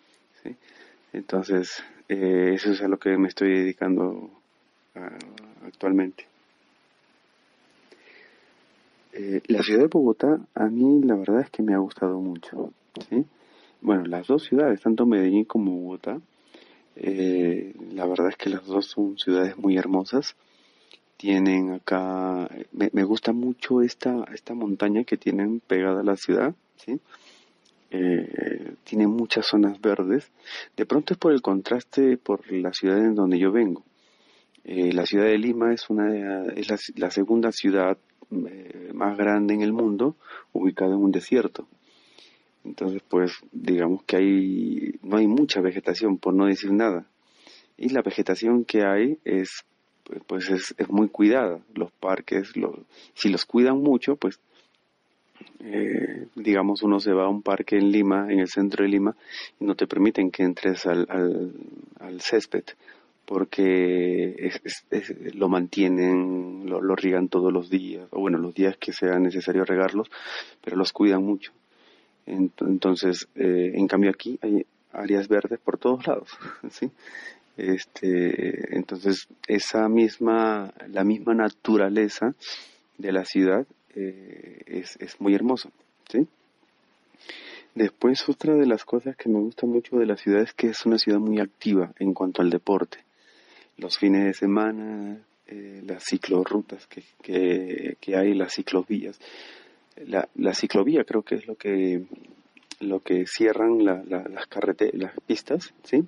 Entonces, 1.13 1.83
eh, 2.09 2.51
eso 2.53 2.71
es 2.71 2.81
a 2.81 2.87
lo 2.87 2.97
que 2.97 3.17
me 3.17 3.27
estoy 3.27 3.49
dedicando 3.49 4.29
actualmente. 5.65 6.25
Eh, 9.13 9.41
la 9.47 9.63
ciudad 9.63 9.81
de 9.81 9.87
Bogotá, 9.87 10.39
a 10.53 10.65
mí 10.65 11.01
la 11.03 11.15
verdad 11.15 11.41
es 11.41 11.49
que 11.49 11.63
me 11.63 11.73
ha 11.73 11.79
gustado 11.79 12.19
mucho. 12.19 12.71
¿sí? 13.09 13.25
Bueno, 13.81 14.05
las 14.05 14.27
dos 14.27 14.43
ciudades, 14.43 14.81
tanto 14.81 15.05
Medellín 15.05 15.45
como 15.45 15.71
Bogotá, 15.71 16.19
la 16.95 18.07
verdad 18.07 18.29
es 18.29 18.37
que 18.37 18.49
las 18.49 18.65
dos 18.65 18.87
son 18.87 19.17
ciudades 19.17 19.55
muy 19.57 19.77
hermosas 19.77 20.35
tienen 21.17 21.71
acá, 21.71 22.47
me, 22.71 23.03
gusta 23.03 23.33
mucho 23.33 23.81
esta, 23.81 24.23
esta 24.33 24.53
montaña 24.53 25.03
que 25.03 25.17
tienen 25.17 25.59
pegada 25.59 26.01
a 26.01 26.03
la 26.03 26.15
ciudad, 26.15 26.53
¿sí? 26.77 26.99
Eh, 27.89 28.73
tiene 28.83 29.07
muchas 29.07 29.45
zonas 29.45 29.79
verdes. 29.79 30.31
De 30.75 30.85
pronto 30.85 31.13
es 31.13 31.19
por 31.19 31.31
el 31.31 31.41
contraste 31.41 32.17
por 32.17 32.51
la 32.51 32.73
ciudad 32.73 32.97
en 32.97 33.15
donde 33.15 33.39
yo 33.39 33.51
vengo. 33.51 33.83
Eh, 34.63 34.91
la 34.91 35.05
ciudad 35.05 35.25
de 35.25 35.37
Lima 35.37 35.73
es, 35.73 35.89
una, 35.89 36.45
es 36.53 36.97
la, 36.97 37.09
segunda 37.09 37.51
ciudad 37.51 37.97
eh, 38.31 38.91
más 38.93 39.17
grande 39.17 39.53
en 39.53 39.61
el 39.61 39.71
mundo, 39.71 40.15
ubicada 40.51 40.95
en 40.95 41.01
un 41.01 41.11
desierto. 41.11 41.67
Entonces, 42.65 43.01
pues, 43.07 43.31
digamos 43.53 44.03
que 44.03 44.17
hay, 44.17 44.99
no 45.01 45.17
hay 45.17 45.27
mucha 45.27 45.61
vegetación, 45.61 46.17
por 46.17 46.33
no 46.33 46.47
decir 46.47 46.73
nada. 46.73 47.05
Y 47.77 47.89
la 47.89 48.01
vegetación 48.01 48.65
que 48.65 48.83
hay 48.83 49.19
es 49.23 49.63
pues 50.25 50.49
es, 50.49 50.75
es 50.77 50.89
muy 50.89 51.09
cuidada. 51.09 51.59
Los 51.73 51.91
parques, 51.91 52.53
si 53.13 53.29
los 53.29 53.45
cuidan 53.45 53.81
mucho, 53.81 54.15
pues 54.15 54.39
eh, 55.59 56.27
digamos 56.35 56.83
uno 56.83 56.99
se 56.99 57.13
va 57.13 57.25
a 57.25 57.29
un 57.29 57.41
parque 57.41 57.77
en 57.77 57.91
Lima, 57.91 58.27
en 58.31 58.39
el 58.39 58.47
centro 58.47 58.83
de 58.83 58.89
Lima, 58.89 59.15
y 59.59 59.65
no 59.65 59.75
te 59.75 59.87
permiten 59.87 60.31
que 60.31 60.43
entres 60.43 60.85
al, 60.85 61.07
al, 61.99 62.21
césped 62.21 62.63
porque 63.25 64.51
lo 65.33 65.49
mantienen, 65.49 66.69
lo, 66.69 66.81
lo, 66.81 66.95
riegan 66.95 67.27
todos 67.27 67.51
los 67.51 67.69
días, 67.69 68.07
o 68.11 68.21
bueno, 68.21 68.37
los 68.37 68.53
días 68.53 68.77
que 68.77 68.93
sea 68.93 69.19
necesario 69.19 69.65
regarlos, 69.65 70.09
pero 70.63 70.77
los 70.77 70.93
cuidan 70.93 71.23
mucho. 71.23 71.51
Entonces, 72.27 73.27
eh, 73.35 73.71
en 73.73 73.87
cambio 73.87 74.11
aquí 74.11 74.37
hay 74.41 74.65
áreas 74.91 75.27
verdes 75.27 75.59
por 75.59 75.77
todos 75.77 76.05
lados, 76.07 76.29
¿sí? 76.69 76.91
Este, 77.55 78.75
entonces, 78.75 79.27
esa 79.47 79.89
misma, 79.89 80.71
la 80.89 81.03
misma 81.03 81.33
naturaleza 81.33 82.35
de 82.97 83.11
la 83.11 83.25
ciudad 83.25 83.65
eh, 83.95 84.61
es, 84.65 84.97
es, 84.99 85.19
muy 85.19 85.33
hermosa, 85.33 85.69
¿sí? 86.09 86.27
Después, 87.75 88.27
otra 88.27 88.55
de 88.55 88.65
las 88.65 88.85
cosas 88.85 89.15
que 89.15 89.29
me 89.29 89.39
gusta 89.39 89.67
mucho 89.67 89.97
de 89.97 90.05
la 90.05 90.17
ciudad 90.17 90.41
es 90.41 90.53
que 90.53 90.69
es 90.69 90.85
una 90.85 90.97
ciudad 90.97 91.19
muy 91.19 91.39
activa 91.39 91.93
en 91.99 92.13
cuanto 92.13 92.41
al 92.41 92.49
deporte. 92.49 92.99
Los 93.77 93.97
fines 93.97 94.25
de 94.25 94.33
semana, 94.33 95.19
eh, 95.45 95.83
las 95.85 96.03
ciclorrutas 96.03 96.87
que, 96.87 97.03
que, 97.21 97.97
que, 98.01 98.15
hay, 98.15 98.33
las 98.33 98.53
ciclovías. 98.53 99.19
La, 100.07 100.27
la 100.35 100.53
ciclovía 100.53 101.03
creo 101.03 101.21
que 101.21 101.35
es 101.35 101.47
lo 101.47 101.55
que 101.55 102.03
lo 102.79 102.99
que 102.99 103.25
cierran 103.25 103.83
la, 103.83 104.03
las 104.05 104.47
las 104.93 105.13
pistas, 105.25 105.73
¿sí? 105.83 106.03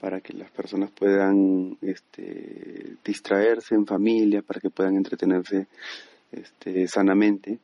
para 0.00 0.20
que 0.20 0.34
las 0.34 0.50
personas 0.50 0.90
puedan 0.90 1.78
este, 1.80 2.96
distraerse 3.04 3.74
en 3.74 3.86
familia, 3.86 4.42
para 4.42 4.60
que 4.60 4.70
puedan 4.70 4.96
entretenerse 4.96 5.66
este, 6.42 6.86
sanamente. 6.88 7.58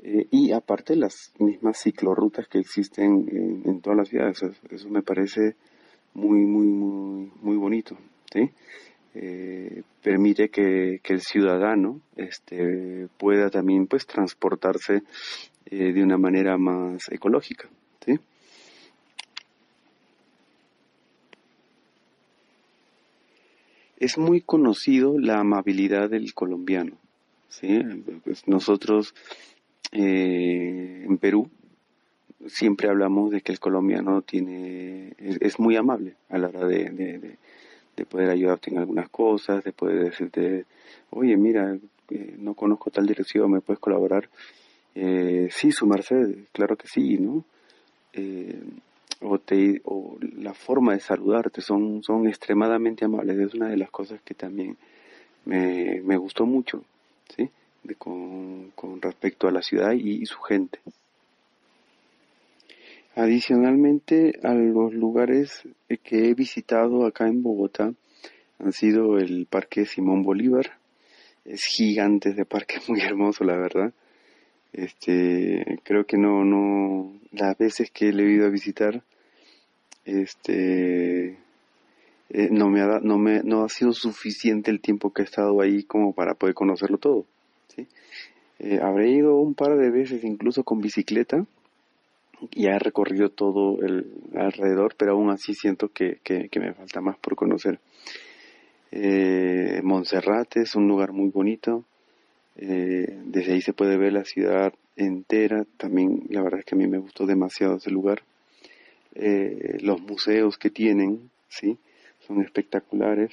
Eh, 0.00 0.26
y 0.30 0.52
aparte 0.52 0.94
las 0.94 1.32
mismas 1.38 1.78
ciclorrutas 1.78 2.46
que 2.46 2.58
existen 2.58 3.62
en, 3.64 3.80
todas 3.80 3.98
las 3.98 4.08
ciudades, 4.08 4.42
eso, 4.70 4.88
me 4.88 5.02
parece 5.02 5.56
muy, 6.14 6.38
muy, 6.40 6.66
muy, 6.66 7.32
muy 7.42 7.56
bonito. 7.56 7.98
¿sí? 8.32 8.50
Eh, 9.14 9.82
permite 10.02 10.50
que, 10.50 11.00
que, 11.02 11.12
el 11.14 11.20
ciudadano 11.20 12.00
este, 12.16 13.08
pueda 13.18 13.50
también 13.50 13.86
pues 13.86 14.06
transportarse 14.06 15.02
eh, 15.66 15.92
de 15.92 16.02
una 16.02 16.16
manera 16.16 16.56
más 16.56 17.08
ecológica. 17.10 17.68
¿sí? 18.04 18.14
Es 23.96 24.16
muy 24.16 24.42
conocido 24.42 25.18
la 25.18 25.40
amabilidad 25.40 26.08
del 26.08 26.32
colombiano. 26.32 26.96
¿Sí? 27.48 27.80
Pues 28.24 28.46
nosotros 28.46 29.14
eh, 29.92 31.04
en 31.06 31.18
Perú 31.18 31.50
siempre 32.46 32.88
hablamos 32.88 33.30
de 33.30 33.40
que 33.40 33.52
el 33.52 33.58
colombiano 33.58 34.22
tiene 34.22 35.14
es, 35.18 35.58
muy 35.58 35.76
amable 35.76 36.14
a 36.28 36.38
la 36.38 36.48
hora 36.48 36.66
de, 36.66 36.90
de, 37.96 38.06
poder 38.06 38.30
ayudarte 38.30 38.70
en 38.70 38.78
algunas 38.78 39.08
cosas, 39.08 39.64
de 39.64 39.72
poder 39.72 40.04
decirte, 40.04 40.66
oye, 41.10 41.36
mira, 41.36 41.76
eh, 42.10 42.36
no 42.38 42.54
conozco 42.54 42.90
tal 42.90 43.06
dirección, 43.06 43.50
¿me 43.50 43.60
puedes 43.60 43.80
colaborar? 43.80 44.28
Eh, 44.94 45.48
sí, 45.50 45.72
su 45.72 45.86
merced, 45.86 46.46
claro 46.52 46.76
que 46.76 46.86
sí, 46.86 47.18
¿no? 47.18 47.44
Eh, 48.12 48.62
o, 49.20 49.38
te, 49.38 49.80
o 49.84 50.16
la 50.20 50.54
forma 50.54 50.94
de 50.94 51.00
saludarte 51.00 51.60
son, 51.60 52.02
son 52.04 52.28
extremadamente 52.28 53.04
amables. 53.04 53.36
Es 53.38 53.54
una 53.54 53.68
de 53.68 53.76
las 53.76 53.90
cosas 53.90 54.20
que 54.22 54.34
también 54.34 54.76
me, 55.44 56.00
me 56.02 56.16
gustó 56.16 56.46
mucho, 56.46 56.84
¿sí? 57.34 57.50
De, 57.82 57.94
con, 57.94 58.70
con, 58.74 59.00
respecto 59.00 59.48
a 59.48 59.52
la 59.52 59.62
ciudad 59.62 59.92
y, 59.92 60.24
su 60.26 60.38
gente. 60.40 60.80
Adicionalmente 63.14 64.38
a 64.42 64.54
los 64.54 64.94
lugares 64.94 65.62
que 66.04 66.28
he 66.28 66.34
visitado 66.34 67.06
acá 67.06 67.26
en 67.26 67.42
Bogotá 67.42 67.92
han 68.60 68.72
sido 68.72 69.18
el 69.18 69.46
Parque 69.46 69.86
Simón 69.86 70.22
Bolívar. 70.22 70.78
Es 71.44 71.64
gigante 71.64 72.30
ese 72.30 72.44
parque, 72.44 72.76
muy 72.88 73.00
hermoso 73.00 73.44
la 73.44 73.56
verdad. 73.56 73.92
Este, 74.72 75.80
creo 75.82 76.04
que 76.04 76.18
no, 76.18 76.44
no, 76.44 77.18
las 77.32 77.56
veces 77.56 77.90
que 77.90 78.12
le 78.12 78.24
he 78.24 78.32
ido 78.32 78.46
a 78.46 78.50
visitar, 78.50 79.02
este, 80.04 81.38
eh, 82.30 82.48
no 82.50 82.68
me 82.68 82.82
ha, 82.82 83.00
no 83.00 83.18
me, 83.18 83.42
no 83.42 83.64
ha 83.64 83.68
sido 83.68 83.92
suficiente 83.92 84.70
el 84.70 84.80
tiempo 84.80 85.12
que 85.12 85.22
he 85.22 85.24
estado 85.24 85.60
ahí 85.60 85.84
como 85.84 86.12
para 86.12 86.34
poder 86.34 86.54
conocerlo 86.54 86.98
todo, 86.98 87.24
¿sí? 87.68 87.86
Eh, 88.60 88.80
habré 88.82 89.10
ido 89.10 89.36
un 89.36 89.54
par 89.54 89.76
de 89.76 89.90
veces 89.90 90.24
incluso 90.24 90.64
con 90.64 90.80
bicicleta, 90.80 91.46
y 92.52 92.66
he 92.66 92.78
recorrido 92.78 93.30
todo 93.30 93.82
el 93.82 94.12
alrededor, 94.34 94.94
pero 94.96 95.12
aún 95.12 95.30
así 95.30 95.54
siento 95.54 95.88
que, 95.88 96.18
que, 96.22 96.48
me 96.60 96.72
falta 96.72 97.00
más 97.00 97.16
por 97.18 97.36
conocer. 97.36 97.80
Eh, 98.92 99.80
Monserrate 99.82 100.62
es 100.62 100.74
un 100.74 100.88
lugar 100.88 101.12
muy 101.12 101.30
bonito, 101.30 101.84
eh, 102.56 103.18
desde 103.24 103.52
ahí 103.52 103.60
se 103.60 103.72
puede 103.72 103.96
ver 103.96 104.12
la 104.12 104.24
ciudad 104.24 104.72
entera. 104.96 105.64
También 105.76 106.24
la 106.28 106.42
verdad 106.42 106.60
es 106.60 106.66
que 106.66 106.74
a 106.74 106.78
mí 106.78 106.86
me 106.86 106.98
gustó 106.98 107.26
demasiado 107.26 107.76
ese 107.76 107.90
lugar. 107.90 108.22
Eh, 109.14 109.78
los 109.80 110.00
museos 110.00 110.58
que 110.58 110.70
tienen, 110.70 111.30
sí, 111.48 111.76
son 112.28 112.42
espectaculares 112.42 113.32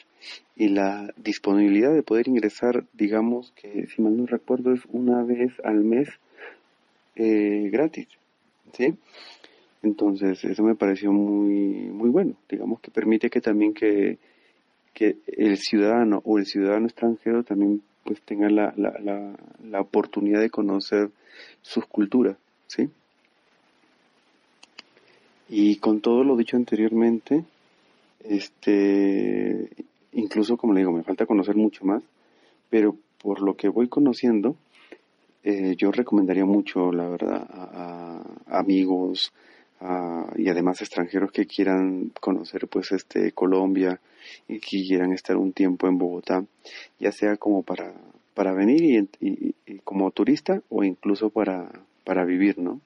y 0.56 0.70
la 0.70 1.14
disponibilidad 1.18 1.94
de 1.94 2.02
poder 2.02 2.28
ingresar, 2.28 2.86
digamos 2.94 3.52
que 3.52 3.86
si 3.88 4.02
mal 4.02 4.18
no 4.18 4.26
recuerdo 4.26 4.74
es 4.74 4.82
una 4.90 5.22
vez 5.24 5.54
al 5.64 5.84
mes 5.84 6.10
eh, 7.16 7.70
gratis, 7.72 8.08
sí. 8.74 8.96
Entonces 9.84 10.44
eso 10.44 10.64
me 10.64 10.76
pareció 10.76 11.12
muy 11.12 11.90
muy 11.92 12.10
bueno, 12.10 12.34
digamos 12.50 12.80
que 12.80 12.90
permite 12.90 13.30
que 13.30 13.42
también 13.42 13.74
que 13.74 14.18
que 14.94 15.18
el 15.28 15.58
ciudadano 15.58 16.22
o 16.24 16.40
el 16.40 16.46
ciudadano 16.46 16.88
extranjero 16.88 17.44
también 17.44 17.82
pues 18.06 18.22
tengan 18.22 18.56
la, 18.56 18.74
la, 18.78 18.98
la, 19.00 19.36
la 19.64 19.82
oportunidad 19.82 20.40
de 20.40 20.50
conocer 20.50 21.10
sus 21.62 21.86
culturas, 21.86 22.38
¿sí? 22.68 22.90
Y 25.50 25.78
con 25.78 26.02
todo 26.02 26.24
lo 26.24 26.38
dicho 26.38 26.56
anteriormente, 26.56 27.44
este, 28.30 29.70
incluso 30.14 30.58
como 30.58 30.74
le 30.74 30.82
digo, 30.82 30.92
me 30.92 31.04
falta 31.04 31.26
conocer 31.26 31.56
mucho 31.56 31.86
más, 31.86 32.04
pero 32.70 32.96
por 33.22 33.42
lo 33.42 33.56
que 33.56 33.70
voy 33.70 33.88
conociendo, 33.88 34.56
eh, 35.44 35.76
yo 35.78 35.92
recomendaría 35.92 36.46
mucho, 36.46 36.92
la 36.92 37.08
verdad, 37.08 37.48
a, 37.50 38.24
amigos 38.48 39.32
y 40.38 40.50
además 40.50 40.82
extranjeros 40.82 41.32
que 41.32 41.46
quieran 41.46 42.12
conocer, 42.20 42.68
pues, 42.68 42.92
este 42.92 43.32
Colombia 43.34 44.00
y 44.48 44.60
que 44.60 44.84
quieran 44.84 45.12
estar 45.14 45.38
un 45.38 45.54
tiempo 45.54 45.88
en 45.88 45.98
Bogotá, 45.98 46.44
ya 47.00 47.12
sea 47.12 47.36
como 47.38 47.62
para, 47.62 47.94
para 48.34 48.54
venir 48.54 49.08
y, 49.20 49.54
como 49.84 50.10
turista 50.12 50.62
o 50.70 50.84
incluso 50.84 51.30
para, 51.30 51.72
para 52.04 52.26
vivir, 52.26 52.58
¿no? 52.58 52.82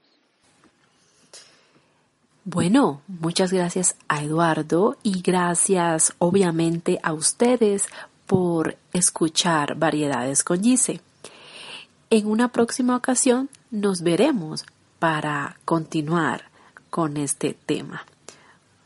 Bueno, 2.51 3.01
muchas 3.07 3.53
gracias 3.53 3.95
a 4.07 4.23
Eduardo 4.23 4.97
y 5.03 5.21
gracias 5.21 6.15
obviamente 6.17 6.99
a 7.03 7.13
ustedes 7.13 7.87
por 8.25 8.75
escuchar 8.91 9.75
Variedades 9.75 10.43
con 10.43 10.63
Gise. 10.63 10.99
En 12.09 12.25
una 12.25 12.47
próxima 12.47 12.95
ocasión 12.95 13.49
nos 13.69 14.01
veremos 14.01 14.65
para 14.97 15.59
continuar 15.63 16.45
con 16.89 17.17
este 17.17 17.55
tema. 17.67 18.03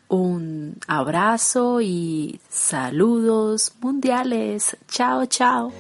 Un 0.10 0.76
abrazo 0.86 1.80
y 1.80 2.42
saludos 2.50 3.76
mundiales. 3.80 4.76
Chao, 4.90 5.26
chao. 5.26 5.72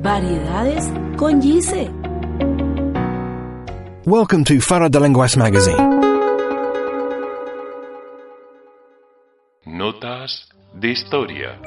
Variedades 0.00 0.90
con 1.18 1.42
Gise. 1.42 2.07
Welcome 4.08 4.44
to 4.44 4.58
Faro 4.58 4.88
de 4.88 4.98
Lenguas 5.00 5.36
magazine. 5.36 5.76
Notas 9.66 10.46
de 10.80 10.88
historia. 10.94 11.58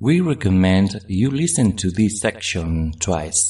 We 0.00 0.22
recommend 0.22 1.02
you 1.06 1.30
listen 1.30 1.76
to 1.76 1.90
this 1.90 2.18
section 2.18 2.92
twice. 2.98 3.42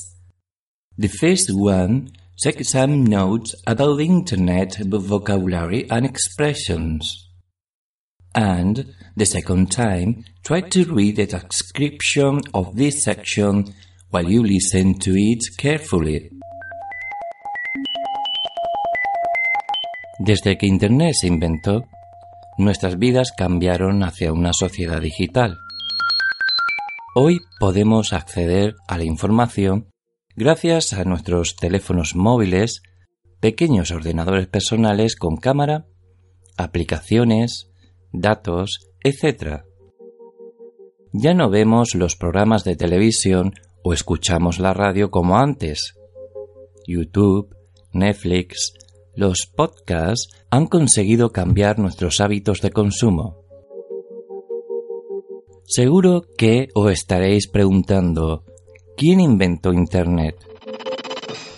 The 0.98 1.06
first 1.06 1.50
one 1.52 2.10
takes 2.42 2.70
some 2.70 3.04
notes 3.04 3.54
about 3.64 3.98
the 3.98 4.06
internet 4.06 4.74
vocabulary 5.04 5.88
and 5.88 6.04
expressions 6.04 7.23
and 8.34 8.94
the 9.16 9.26
second 9.26 9.70
time 9.70 10.24
try 10.42 10.60
to 10.60 10.84
read 10.92 11.16
the 11.16 11.26
transcription 11.26 12.40
of 12.52 12.74
this 12.76 13.04
section 13.04 13.72
while 14.10 14.28
you 14.28 14.42
listen 14.42 14.98
to 14.98 15.12
it 15.16 15.40
carefully. 15.56 16.30
Desde 20.18 20.56
que 20.56 20.66
Internet 20.66 21.14
se 21.20 21.26
inventó, 21.26 21.84
nuestras 22.56 22.98
vidas 22.98 23.32
cambiaron 23.36 24.04
hacia 24.04 24.32
una 24.32 24.52
sociedad 24.52 25.00
digital. 25.00 25.58
Hoy 27.16 27.40
podemos 27.58 28.12
acceder 28.12 28.74
a 28.88 28.98
la 28.98 29.04
información 29.04 29.88
gracias 30.36 30.92
a 30.92 31.04
nuestros 31.04 31.56
teléfonos 31.56 32.14
móviles, 32.14 32.82
pequeños 33.40 33.90
ordenadores 33.90 34.46
personales 34.46 35.16
con 35.16 35.36
cámara, 35.36 35.86
aplicaciones, 36.56 37.73
datos, 38.14 38.90
etc. 39.02 39.64
Ya 41.12 41.34
no 41.34 41.50
vemos 41.50 41.94
los 41.94 42.16
programas 42.16 42.64
de 42.64 42.76
televisión 42.76 43.52
o 43.82 43.92
escuchamos 43.92 44.58
la 44.58 44.72
radio 44.72 45.10
como 45.10 45.36
antes. 45.36 45.94
YouTube, 46.86 47.54
Netflix, 47.92 48.72
los 49.14 49.46
podcasts 49.46 50.28
han 50.50 50.66
conseguido 50.66 51.32
cambiar 51.32 51.78
nuestros 51.78 52.20
hábitos 52.20 52.60
de 52.60 52.70
consumo. 52.70 53.44
Seguro 55.66 56.24
que 56.36 56.68
os 56.74 56.92
estaréis 56.92 57.48
preguntando, 57.48 58.44
¿quién 58.96 59.20
inventó 59.20 59.72
Internet? 59.72 60.36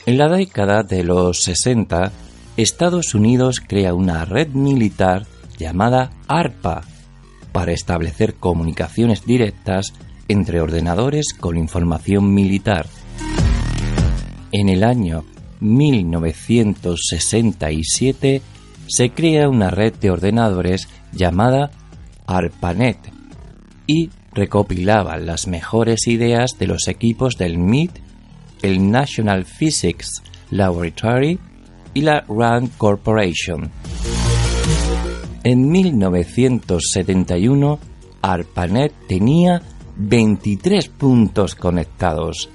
En 0.07 0.19
la 0.19 0.29
década 0.29 0.85
de 0.85 1.03
los 1.03 1.41
60, 1.41 2.13
Estados 2.57 3.15
Unidos 3.15 3.61
crea 3.61 3.95
una 3.95 4.25
red 4.25 4.49
militar 4.49 5.27
llamada 5.59 6.11
ARPA 6.29 6.83
para 7.53 7.73
establecer 7.73 8.35
comunicaciones 8.35 9.25
directas 9.25 9.95
entre 10.29 10.61
ordenadores 10.61 11.29
con 11.39 11.57
información 11.57 12.35
militar. 12.35 12.87
En 14.53 14.69
el 14.69 14.85
año 14.85 15.25
1967 15.61 18.43
se 18.89 19.11
crea 19.11 19.49
una 19.49 19.71
red 19.71 19.95
de 19.95 20.11
ordenadores 20.11 20.89
llamada 21.13 21.71
ARPANET 22.27 22.99
y 23.87 24.11
recopilaba 24.33 25.17
las 25.17 25.47
mejores 25.47 26.07
ideas 26.07 26.51
de 26.59 26.67
los 26.67 26.89
equipos 26.89 27.39
del 27.39 27.59
MIT, 27.59 27.93
el 28.63 28.91
National 28.91 29.45
Physics 29.45 30.23
Laboratory 30.51 31.39
y 31.95 32.01
la 32.03 32.25
RAND 32.29 32.71
Corporation. 32.77 33.71
En 35.49 35.71
1971, 35.71 37.79
ARPANET 38.21 38.93
tenía 39.07 39.63
23 39.97 40.89
puntos 40.89 41.55
conectados. 41.55 42.49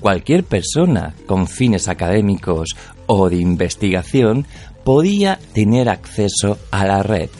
Cualquier 0.00 0.42
persona 0.42 1.14
con 1.26 1.46
fines 1.46 1.86
académicos 1.86 2.70
o 3.06 3.30
de 3.30 3.36
investigación 3.36 4.44
podía 4.82 5.38
tener 5.52 5.88
acceso 5.88 6.58
a 6.72 6.84
la 6.84 7.04
red. 7.04 7.30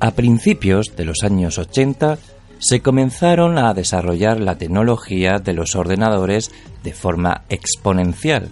A 0.00 0.12
principios 0.12 0.96
de 0.96 1.04
los 1.04 1.24
años 1.24 1.58
80 1.58 2.16
se 2.58 2.80
comenzaron 2.80 3.58
a 3.58 3.74
desarrollar 3.74 4.40
la 4.40 4.56
tecnología 4.56 5.40
de 5.40 5.52
los 5.52 5.74
ordenadores 5.74 6.52
de 6.82 6.94
forma 6.94 7.42
exponencial. 7.50 8.48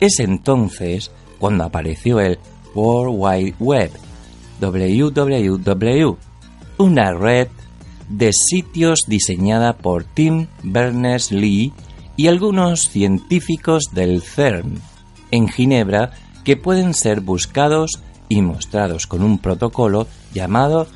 Es 0.00 0.18
entonces 0.18 1.12
cuando 1.38 1.62
apareció 1.62 2.18
el 2.18 2.40
World 2.76 3.16
Wide 3.18 3.54
Web, 3.58 3.90
WWW, 4.60 6.16
una 6.78 7.12
red 7.14 7.48
de 8.08 8.32
sitios 8.32 9.00
diseñada 9.08 9.76
por 9.76 10.04
Tim 10.04 10.46
Berners-Lee 10.62 11.72
y 12.16 12.28
algunos 12.28 12.88
científicos 12.88 13.84
del 13.92 14.22
CERN 14.22 14.80
en 15.30 15.48
Ginebra 15.48 16.12
que 16.44 16.56
pueden 16.56 16.94
ser 16.94 17.20
buscados 17.20 18.00
y 18.28 18.42
mostrados 18.42 19.06
con 19.06 19.22
un 19.22 19.38
protocolo 19.38 20.06
llamado 20.32 20.86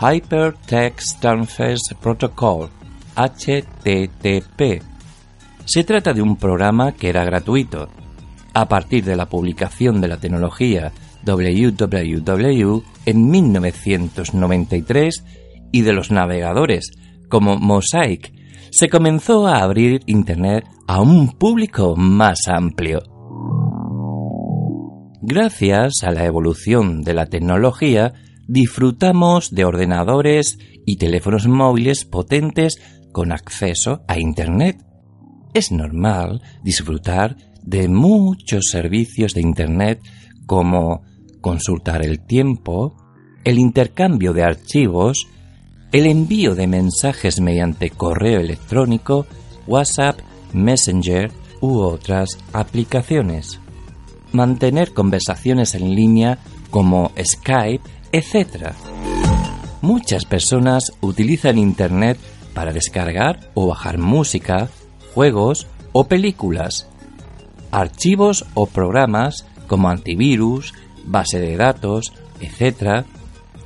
Hypertext 0.00 1.20
Transfer 1.20 1.76
Protocol, 2.00 2.70
HTTP. 3.16 4.82
Se 5.64 5.84
trata 5.84 6.12
de 6.12 6.22
un 6.22 6.36
programa 6.36 6.92
que 6.92 7.08
era 7.08 7.24
gratuito 7.24 7.88
a 8.54 8.68
partir 8.68 9.04
de 9.04 9.16
la 9.16 9.28
publicación 9.28 10.00
de 10.00 10.08
la 10.08 10.18
tecnología 10.18 10.92
WWW 11.24 12.82
en 13.06 13.30
1993 13.30 15.24
y 15.72 15.82
de 15.82 15.92
los 15.92 16.10
navegadores 16.10 16.90
como 17.28 17.56
Mosaic, 17.58 18.32
se 18.70 18.88
comenzó 18.88 19.46
a 19.46 19.62
abrir 19.62 20.00
Internet 20.06 20.64
a 20.86 21.00
un 21.00 21.32
público 21.32 21.96
más 21.96 22.48
amplio. 22.48 23.00
Gracias 25.20 26.02
a 26.02 26.10
la 26.10 26.24
evolución 26.24 27.02
de 27.02 27.12
la 27.12 27.26
tecnología, 27.26 28.14
disfrutamos 28.46 29.50
de 29.50 29.64
ordenadores 29.64 30.58
y 30.86 30.96
teléfonos 30.96 31.46
móviles 31.46 32.04
potentes 32.04 32.80
con 33.12 33.32
acceso 33.32 34.04
a 34.08 34.18
Internet. 34.18 34.82
Es 35.52 35.70
normal 35.72 36.40
disfrutar 36.62 37.36
de 37.68 37.86
muchos 37.86 38.64
servicios 38.70 39.34
de 39.34 39.42
Internet 39.42 40.00
como 40.46 41.02
consultar 41.42 42.02
el 42.02 42.18
tiempo, 42.18 42.96
el 43.44 43.58
intercambio 43.58 44.32
de 44.32 44.42
archivos, 44.42 45.26
el 45.92 46.06
envío 46.06 46.54
de 46.54 46.66
mensajes 46.66 47.40
mediante 47.40 47.90
correo 47.90 48.40
electrónico, 48.40 49.26
WhatsApp, 49.66 50.18
Messenger 50.54 51.30
u 51.60 51.80
otras 51.80 52.38
aplicaciones, 52.54 53.60
mantener 54.32 54.94
conversaciones 54.94 55.74
en 55.74 55.94
línea 55.94 56.38
como 56.70 57.12
Skype, 57.22 57.84
etc. 58.12 58.72
Muchas 59.82 60.24
personas 60.24 60.94
utilizan 61.02 61.58
Internet 61.58 62.18
para 62.54 62.72
descargar 62.72 63.50
o 63.52 63.66
bajar 63.66 63.98
música, 63.98 64.70
juegos 65.12 65.66
o 65.92 66.04
películas 66.08 66.88
archivos 67.70 68.44
o 68.54 68.66
programas 68.66 69.46
como 69.66 69.88
antivirus, 69.88 70.74
base 71.04 71.38
de 71.40 71.56
datos, 71.56 72.12
etc. 72.40 73.04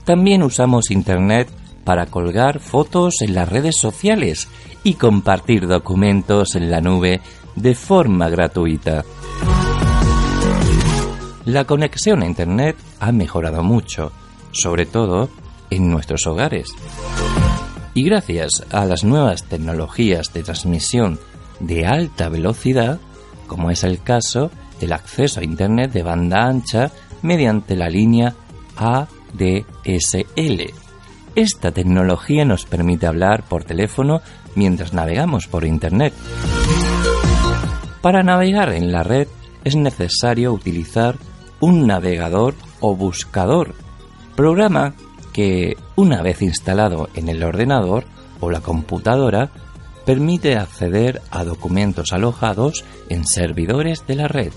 También 0.04 0.42
usamos 0.42 0.90
Internet 0.90 1.48
para 1.84 2.06
colgar 2.06 2.60
fotos 2.60 3.22
en 3.22 3.34
las 3.34 3.48
redes 3.48 3.76
sociales 3.78 4.48
y 4.84 4.94
compartir 4.94 5.66
documentos 5.66 6.54
en 6.54 6.70
la 6.70 6.80
nube 6.80 7.20
de 7.56 7.74
forma 7.74 8.28
gratuita. 8.28 9.04
La 11.44 11.64
conexión 11.64 12.22
a 12.22 12.26
Internet 12.26 12.76
ha 13.00 13.10
mejorado 13.10 13.64
mucho, 13.64 14.12
sobre 14.52 14.86
todo 14.86 15.28
en 15.70 15.90
nuestros 15.90 16.26
hogares. 16.26 16.68
Y 17.94 18.04
gracias 18.04 18.64
a 18.70 18.84
las 18.84 19.04
nuevas 19.04 19.44
tecnologías 19.44 20.32
de 20.32 20.42
transmisión 20.42 21.18
de 21.60 21.86
alta 21.86 22.28
velocidad, 22.28 23.00
como 23.52 23.70
es 23.70 23.84
el 23.84 24.02
caso 24.02 24.50
del 24.80 24.94
acceso 24.94 25.40
a 25.40 25.44
Internet 25.44 25.92
de 25.92 26.02
banda 26.02 26.46
ancha 26.46 26.90
mediante 27.20 27.76
la 27.76 27.90
línea 27.90 28.34
ADSL. 28.76 30.72
Esta 31.34 31.70
tecnología 31.70 32.46
nos 32.46 32.64
permite 32.64 33.06
hablar 33.06 33.42
por 33.42 33.64
teléfono 33.64 34.22
mientras 34.54 34.94
navegamos 34.94 35.48
por 35.48 35.66
Internet. 35.66 36.14
Para 38.00 38.22
navegar 38.22 38.72
en 38.72 38.90
la 38.90 39.02
red 39.02 39.28
es 39.64 39.76
necesario 39.76 40.50
utilizar 40.54 41.16
un 41.60 41.86
navegador 41.86 42.54
o 42.80 42.96
buscador, 42.96 43.74
programa 44.34 44.94
que, 45.34 45.76
una 45.94 46.22
vez 46.22 46.40
instalado 46.40 47.10
en 47.14 47.28
el 47.28 47.44
ordenador 47.44 48.04
o 48.40 48.50
la 48.50 48.60
computadora, 48.60 49.50
permite 50.04 50.56
acceder 50.56 51.20
a 51.30 51.44
documentos 51.44 52.12
alojados 52.12 52.84
en 53.08 53.26
servidores 53.26 54.06
de 54.06 54.16
la 54.16 54.28
red. 54.28 54.52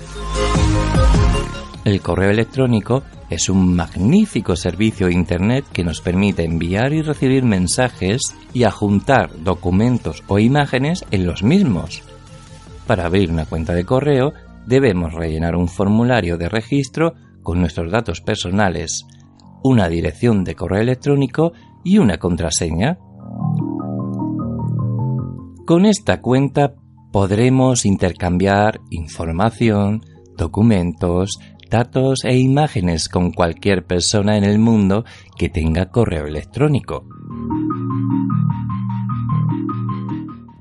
El 1.86 2.02
correo 2.02 2.32
electrónico 2.32 3.04
es 3.30 3.48
un 3.48 3.76
magnífico 3.76 4.56
servicio 4.56 5.08
de 5.08 5.14
Internet 5.14 5.66
que 5.72 5.84
nos 5.84 6.02
permite 6.02 6.44
enviar 6.44 6.94
y 6.94 7.04
recibir 7.04 7.44
mensajes 7.44 8.22
y 8.54 8.64
adjuntar 8.64 9.30
documentos 9.44 10.24
o 10.28 10.40
imágenes 10.40 11.06
en 11.12 11.28
los 11.28 11.44
mismos. 11.44 12.02
Para 12.88 13.06
abrir 13.06 13.32
una 13.32 13.46
cuenta 13.46 13.74
de 13.74 13.86
correo 13.86 14.34
debemos 14.66 15.14
rellenar 15.14 15.56
un 15.56 15.68
formulario 15.68 16.38
de 16.38 16.50
registro 16.50 17.14
con 17.44 17.60
nuestros 17.60 17.92
datos 17.92 18.22
personales, 18.22 19.06
una 19.64 19.88
dirección 19.88 20.44
de 20.44 20.56
correo 20.56 20.82
electrónico 20.82 21.54
y 21.84 22.00
una 22.00 22.18
contraseña. 22.18 22.98
Con 25.66 25.88
esta 25.88 26.22
cuenta 26.22 26.76
podremos 27.12 27.88
intercambiar 27.88 28.82
información, 28.92 30.06
documentos, 30.38 31.40
datos 31.72 32.24
e 32.24 32.38
imágenes 32.38 33.10
con 33.10 33.32
cualquier 33.32 33.84
persona 33.84 34.38
en 34.38 34.44
el 34.44 34.60
mundo 34.60 35.06
que 35.36 35.50
tenga 35.50 35.90
correo 35.90 36.28
electrónico. 36.28 37.08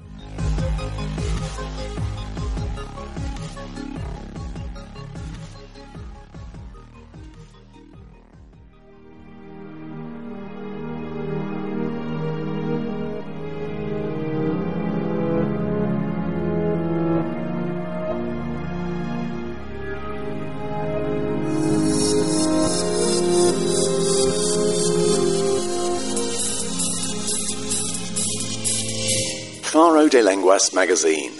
Magazine. 30.72 31.36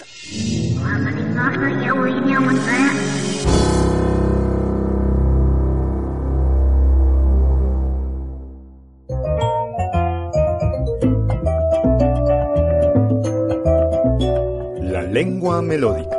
La 14.81 15.01
lengua 15.01 15.61
melódica. 15.61 16.17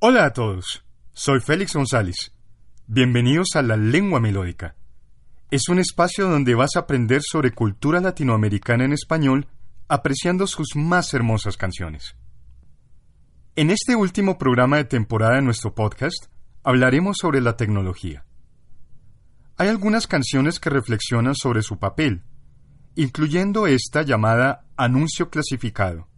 Hola 0.00 0.26
a 0.26 0.32
todos, 0.32 0.84
soy 1.12 1.40
Félix 1.40 1.74
González. 1.74 2.32
Bienvenidos 2.86 3.48
a 3.54 3.62
La 3.62 3.76
lengua 3.76 4.18
melódica. 4.18 4.76
Es 5.50 5.68
un 5.68 5.78
espacio 5.78 6.28
donde 6.28 6.54
vas 6.54 6.70
a 6.74 6.80
aprender 6.80 7.22
sobre 7.22 7.52
cultura 7.52 8.00
latinoamericana 8.00 8.84
en 8.84 8.92
español, 8.92 9.46
apreciando 9.88 10.46
sus 10.46 10.74
más 10.74 11.12
hermosas 11.14 11.56
canciones. 11.56 12.16
En 13.54 13.70
este 13.70 13.94
último 13.94 14.36
programa 14.38 14.78
de 14.78 14.84
temporada 14.84 15.36
de 15.36 15.42
nuestro 15.42 15.74
podcast, 15.74 16.26
hablaremos 16.64 17.18
sobre 17.20 17.40
la 17.40 17.56
tecnología. 17.56 18.24
Hay 19.56 19.68
algunas 19.68 20.08
canciones 20.08 20.58
que 20.58 20.70
reflexionan 20.70 21.36
sobre 21.36 21.62
su 21.62 21.78
papel, 21.78 22.22
incluyendo 22.96 23.66
esta 23.68 24.02
llamada 24.02 24.64
Anuncio 24.76 25.30
Clasificado, 25.30 26.08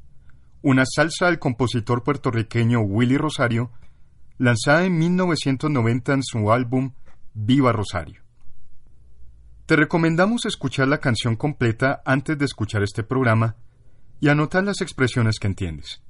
una 0.62 0.84
salsa 0.86 1.26
del 1.26 1.38
compositor 1.38 2.02
puertorriqueño 2.02 2.80
Willy 2.80 3.18
Rosario, 3.18 3.70
lanzada 4.38 4.84
en 4.84 4.96
1990 4.96 6.14
en 6.14 6.22
su 6.22 6.50
álbum 6.50 6.92
Viva 7.34 7.72
Rosario. 7.72 8.25
Te 9.66 9.74
recomendamos 9.74 10.46
escuchar 10.46 10.86
la 10.86 10.98
canción 10.98 11.34
completa 11.34 12.00
antes 12.04 12.38
de 12.38 12.44
escuchar 12.44 12.84
este 12.84 13.02
programa 13.02 13.56
y 14.20 14.28
anotar 14.28 14.62
las 14.62 14.80
expresiones 14.80 15.40
que 15.40 15.48
entiendes. 15.48 16.02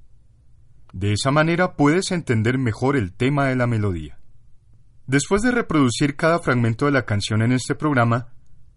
De 0.93 1.15
esa 1.15 1.31
manera 1.31 1.75
puedes 1.75 2.13
entender 2.13 2.59
mejor 2.59 2.99
el 2.99 3.15
tema 3.15 3.47
de 3.47 3.57
la 3.57 3.67
melodía. 3.67 4.19
Después 5.07 5.41
de 5.41 5.53
reproducir 5.53 6.17
cada 6.17 6.39
fragmento 6.39 6.85
de 6.85 6.93
la 6.93 7.07
canción 7.07 7.41
en 7.41 7.53
este 7.53 7.75
programa, 7.75 8.29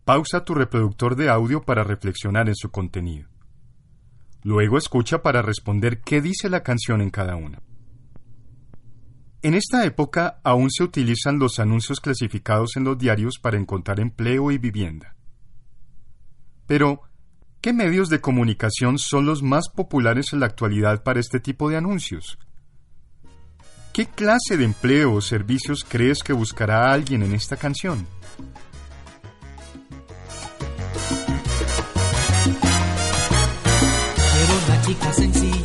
pausa 0.05 0.45
tu 0.45 0.55
reproductor 0.55 1.17
de 1.17 1.29
audio 1.29 1.61
para 1.61 1.83
reflexionar 1.83 2.47
en 2.47 2.55
su 2.55 2.71
contenido. 2.71 3.27
Luego 4.43 4.77
escucha 4.77 5.21
para 5.21 5.41
responder 5.41 5.99
qué 5.99 6.21
dice 6.21 6.49
la 6.49 6.63
canción 6.63 7.01
en 7.01 7.09
cada 7.09 7.35
una. 7.35 7.61
En 9.41 9.53
esta 9.53 9.85
época 9.85 10.39
aún 10.43 10.69
se 10.69 10.83
utilizan 10.83 11.39
los 11.39 11.59
anuncios 11.59 12.01
clasificados 12.01 12.75
en 12.75 12.83
los 12.83 12.97
diarios 12.97 13.39
para 13.41 13.57
encontrar 13.57 13.99
empleo 13.99 14.51
y 14.51 14.57
vivienda. 14.57 15.15
Pero, 16.67 17.01
¿qué 17.61 17.71
medios 17.71 18.09
de 18.09 18.19
comunicación 18.19 18.99
son 18.99 19.25
los 19.25 19.41
más 19.41 19.69
populares 19.69 20.33
en 20.33 20.41
la 20.41 20.47
actualidad 20.47 21.03
para 21.03 21.19
este 21.19 21.39
tipo 21.39 21.69
de 21.69 21.77
anuncios? 21.77 22.37
¿Qué 23.93 24.07
clase 24.07 24.57
de 24.57 24.65
empleo 24.65 25.13
o 25.13 25.21
servicios 25.21 25.85
crees 25.87 26.21
que 26.21 26.33
buscará 26.33 26.91
alguien 26.91 27.23
en 27.23 27.33
esta 27.33 27.55
canción? 27.55 28.05
Chica 34.89 35.13
sencilla 35.13 35.58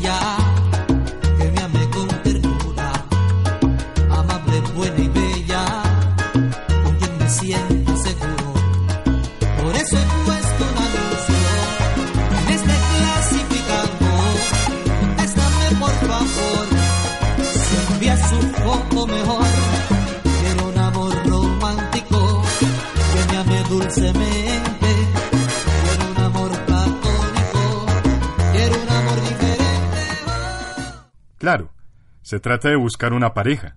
Claro, 31.45 31.75
se 32.23 32.41
trata 32.41 32.71
de 32.71 32.77
buscar 32.77 33.13
una 33.13 33.35
pareja. 33.35 33.77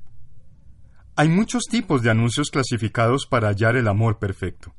Hay 1.17 1.27
muchos 1.27 1.63
tipos 1.69 2.01
de 2.01 2.09
anuncios 2.09 2.49
clasificados 2.49 3.27
para 3.27 3.49
hallar 3.49 3.75
el 3.75 3.89
amor 3.89 4.19
perfecto. 4.19 4.73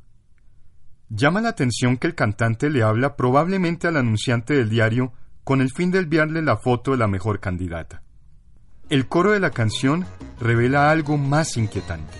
Llama 1.10 1.42
la 1.42 1.50
atención 1.50 1.98
que 1.98 2.06
el 2.06 2.14
cantante 2.14 2.70
le 2.70 2.82
habla 2.82 3.14
probablemente 3.14 3.88
al 3.88 3.98
anunciante 3.98 4.54
del 4.54 4.70
diario 4.70 5.12
con 5.44 5.60
el 5.60 5.70
fin 5.70 5.90
de 5.90 5.98
enviarle 5.98 6.40
la 6.40 6.56
foto 6.56 6.92
de 6.92 6.96
la 6.96 7.08
mejor 7.08 7.40
candidata. 7.40 8.02
El 8.88 9.06
coro 9.06 9.32
de 9.32 9.40
la 9.40 9.50
canción 9.50 10.06
revela 10.40 10.90
algo 10.90 11.18
más 11.18 11.58
inquietante. 11.58 12.16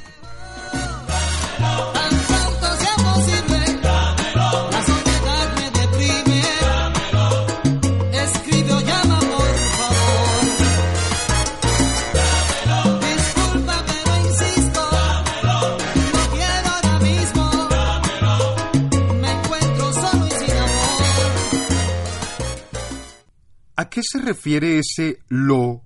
¿A 23.78 23.88
qué 23.88 24.00
se 24.02 24.18
refiere 24.18 24.80
ese 24.80 25.20
lo 25.28 25.84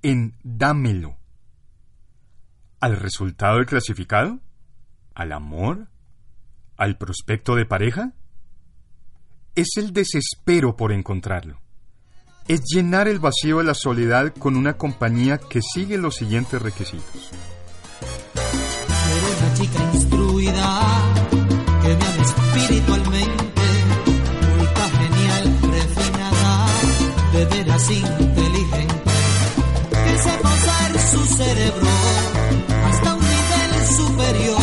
en 0.00 0.38
dámelo? 0.42 1.18
¿Al 2.80 2.96
resultado 2.96 3.56
del 3.56 3.66
clasificado? 3.66 4.40
¿Al 5.14 5.32
amor? 5.32 5.88
¿Al 6.78 6.96
prospecto 6.96 7.54
de 7.54 7.66
pareja? 7.66 8.14
Es 9.54 9.68
el 9.76 9.92
desespero 9.92 10.76
por 10.76 10.92
encontrarlo. 10.92 11.60
Es 12.48 12.62
llenar 12.74 13.06
el 13.06 13.18
vacío 13.18 13.58
de 13.58 13.64
la 13.64 13.74
soledad 13.74 14.32
con 14.32 14.56
una 14.56 14.78
compañía 14.78 15.36
que 15.36 15.60
sigue 15.60 15.98
los 15.98 16.16
siguientes 16.16 16.62
requisitos. 16.62 17.32
Quiero 18.72 19.38
una 19.38 19.54
chica 19.54 19.90
instruida 19.92 21.14
que 21.82 21.96
me 21.96 22.22
espiritualmente, 22.22 23.35
de 27.76 27.82
veras 27.82 27.90
inteligente, 27.90 29.10
que 29.90 30.14
usar 30.14 30.98
su 30.98 31.24
cerebro 31.36 31.88
hasta 32.86 33.14
un 33.14 33.20
nivel 33.20 33.86
superior 33.96 34.60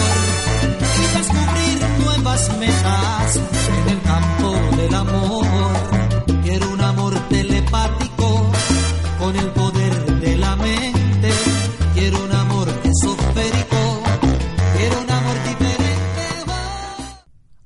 y 0.99 1.17
descubrir 1.17 2.05
nuevas 2.05 2.57
metas 2.57 3.35
en 3.35 3.89
el 3.89 4.01
campo 4.01 4.77
del 4.77 4.95
amor. 4.95 5.45
Quiero 6.43 6.69
un 6.71 6.81
amor 6.81 7.13
telepático 7.29 8.51
con 9.19 9.35
el 9.35 9.47
poder 9.51 10.19
de 10.19 10.37
la 10.37 10.55
mente. 10.55 11.31
Quiero 11.93 12.23
un 12.23 12.31
amor 12.31 12.67
esotérico. 12.83 14.03
Quiero 14.77 15.01
un 15.01 15.11
amor 15.11 15.35
diferente. 15.47 16.45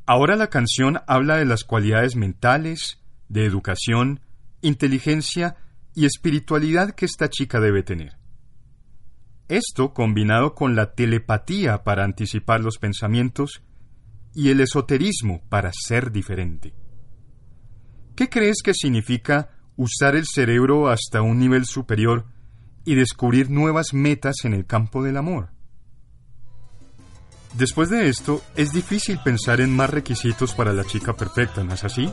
Ahora 0.06 0.36
la 0.36 0.48
canción 0.50 1.02
habla 1.08 1.38
de 1.38 1.45
las 1.45 1.64
cualidades 1.64 2.16
mentales, 2.16 3.00
de 3.30 3.45
educación, 3.45 4.22
inteligencia 4.62 5.55
y 5.93 6.05
espiritualidad 6.05 6.91
que 6.91 7.05
esta 7.05 7.30
chica 7.30 7.60
debe 7.60 7.84
tener. 7.84 8.18
Esto 9.47 9.93
combinado 9.93 10.55
con 10.55 10.76
la 10.76 10.93
telepatía 10.93 11.84
para 11.84 12.03
anticipar 12.03 12.60
los 12.62 12.78
pensamientos 12.78 13.64
y 14.34 14.49
el 14.49 14.60
esoterismo 14.60 15.41
para 15.49 15.72
ser 15.74 16.12
diferente. 16.12 16.74
¿Qué 18.16 18.30
crees 18.30 18.58
que 18.64 18.74
significa 18.74 19.51
usar 19.76 20.16
el 20.16 20.26
cerebro 20.26 20.89
hasta 20.89 21.22
un 21.22 21.39
nivel 21.39 21.66
superior 21.66 22.26
y 22.84 22.95
descubrir 22.95 23.49
nuevas 23.49 23.93
metas 23.93 24.36
en 24.43 24.53
el 24.53 24.66
campo 24.66 25.03
del 25.03 25.18
amor? 25.18 25.49
Después 27.58 27.89
de 27.89 28.10
esto, 28.10 28.43
es 28.55 28.72
difícil 28.72 29.20
pensar 29.24 29.62
en 29.62 29.76
más 29.76 29.89
requisitos 29.89 30.53
para 30.53 30.74
la 30.74 30.84
chica 30.84 31.14
perfecta, 31.14 31.64
¿no 31.64 31.74
es 31.74 31.84
así? 31.84 32.12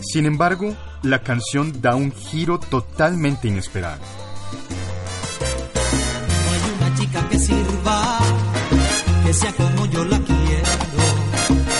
Sin 0.00 0.26
embargo, 0.26 0.74
la 1.02 1.22
canción 1.22 1.80
da 1.80 1.94
un 1.94 2.12
giro 2.12 2.58
totalmente 2.58 3.48
inesperado. 3.48 4.00
No 6.44 6.52
hay 6.52 6.60
una 6.78 6.94
chica 6.98 7.28
que 7.28 7.38
sirva, 7.38 8.18
que 9.24 9.32
sea 9.34 9.52
como 9.52 9.86
yo 9.86 10.04
la 10.04 10.18
quiero. 10.18 10.70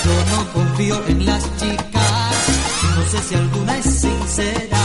Yo 0.05 0.37
no 0.37 0.53
confío 0.53 1.07
en 1.09 1.27
las 1.27 1.57
chicas, 1.57 2.35
no 2.97 3.03
sé 3.05 3.18
si 3.29 3.35
alguna 3.35 3.79
es 3.79 3.85
sincera. 3.85 4.79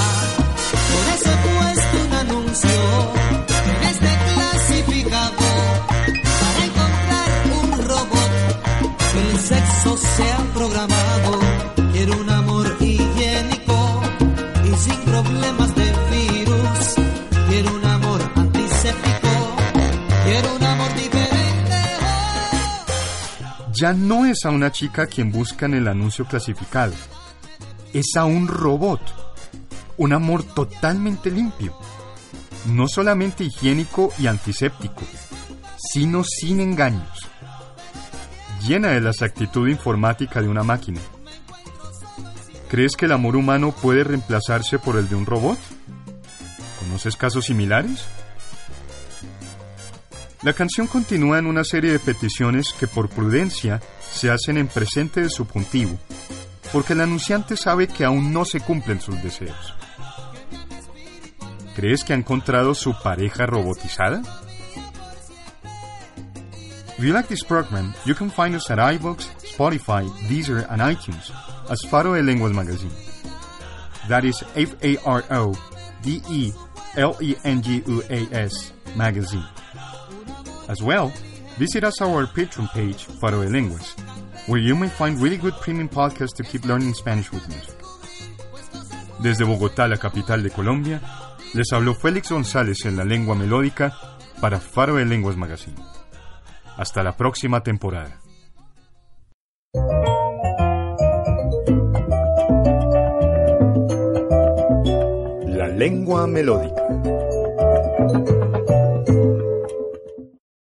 Por 0.92 1.06
eso 1.16 1.30
he 1.30 2.06
un 2.06 2.14
anuncio 2.14 2.70
en 3.70 3.84
este 3.88 4.10
clasificado 4.34 5.46
para 6.42 6.66
encontrar 6.66 7.30
un 7.62 7.88
robot 7.88 8.32
que 9.14 9.32
el 9.32 9.40
sexo 9.40 9.98
sea 9.98 10.38
programado. 10.54 11.05
Ya 23.78 23.92
no 23.92 24.26
es 24.26 24.46
a 24.46 24.52
una 24.52 24.72
chica 24.72 25.06
quien 25.06 25.34
busca 25.34 25.66
en 25.66 25.74
el 25.74 25.90
anuncio 25.90 26.24
clasificado, 26.26 26.94
es 27.92 28.16
a 28.16 28.24
un 28.24 28.48
robot, 28.48 29.02
un 29.98 30.14
amor 30.14 30.44
totalmente 30.44 31.30
limpio, 31.30 31.76
no 32.68 32.88
solamente 32.88 33.44
higiénico 33.44 34.14
y 34.18 34.28
antiséptico, 34.28 35.02
sino 35.92 36.24
sin 36.24 36.62
engaños, 36.62 37.28
llena 38.66 38.92
de 38.92 39.02
la 39.02 39.10
exactitud 39.10 39.68
informática 39.68 40.42
de 40.42 40.48
una 40.48 40.64
máquina. 40.64 41.02
¿Crees 42.70 42.96
que 42.96 43.08
el 43.08 43.12
amor 43.12 43.36
humano 43.36 43.74
puede 43.74 44.06
reemplazarse 44.06 44.80
por 44.80 44.96
el 44.96 45.10
de 45.10 45.16
un 45.16 45.26
robot? 45.26 45.60
¿Conoces 46.80 47.18
casos 47.18 47.46
similares? 47.46 48.06
La 50.46 50.54
canción 50.54 50.86
continúa 50.86 51.39
en 51.39 51.48
una 51.48 51.64
serie 51.64 51.91
de 51.91 51.98
peticiones 51.98 52.72
que 52.80 52.86
por 52.86 53.10
prudencia 53.10 53.82
se 54.00 54.30
hacen 54.30 54.58
en 54.58 54.68
presente 54.68 55.22
de 55.22 55.30
subjuntivo, 55.32 55.98
porque 56.72 56.93
el 56.93 57.02
anunciante 57.02 57.58
sabe 57.58 57.88
que 57.88 58.06
aún 58.06 58.32
no 58.32 58.46
se 58.46 58.60
cumplen 58.60 59.02
sus 59.02 59.20
deseos. 59.24 59.74
¿Crees 61.76 62.04
que 62.04 62.14
ha 62.14 62.16
encontrado 62.16 62.76
su 62.76 62.93
pareja 63.02 63.48
robotizada? 63.48 64.22
If 66.96 67.04
you 67.04 67.12
like 67.12 67.28
this 67.28 67.43
program, 67.43 67.96
you 68.06 68.14
can 68.14 68.30
find 68.30 68.56
us 68.56 68.70
at 68.70 68.78
iVoox, 68.78 69.26
Spotify, 69.58 70.08
Deezer, 70.30 70.68
and 70.70 70.80
iTunes 70.80 71.32
as 71.70 71.82
Faro 71.89 72.14
de 72.14 72.22
Lenguas 72.22 72.54
Magazine. 72.54 72.93
That 74.10 74.24
is 74.24 74.46
F-A-R-O-D-E-L-E-N-G-U-A-S 74.56 74.93
Magazine. 78.96 79.64
As 80.68 80.82
well, 80.82 81.11
visit 81.59 81.84
us 81.84 82.01
our 82.01 82.26
Patreon 82.26 82.72
page, 82.74 83.05
Faro 83.05 83.41
de 83.43 83.49
Lenguas, 83.49 83.95
where 84.47 84.59
you 84.59 84.76
may 84.76 84.89
find 84.89 85.22
really 85.22 85.38
good 85.38 85.53
premium 85.61 85.88
podcasts 85.88 86.36
to 86.38 86.43
keep 86.43 86.66
learning 86.66 86.93
Spanish 86.93 87.32
with 87.32 87.47
music. 87.47 87.76
Desde 89.20 89.43
Bogotá, 89.45 89.88
la 89.88 89.97
capital 89.97 90.41
de 90.41 90.49
Colombia, 90.49 91.01
les 91.53 91.72
habló 91.72 91.93
Félix 91.93 92.32
González 92.32 92.86
en 92.86 92.97
la 92.97 93.05
lengua 93.05 93.36
melódica 93.36 93.95
para 94.41 94.59
Faro 94.59 94.95
de 94.95 95.05
Lenguas 95.05 95.38
Magazine. 95.38 95.78
Hasta 96.78 97.03
la 97.03 97.16
próxima 97.16 97.61
temporada. 97.61 98.20
La 105.47 105.68
lengua 105.68 106.28
melódica. 106.28 106.86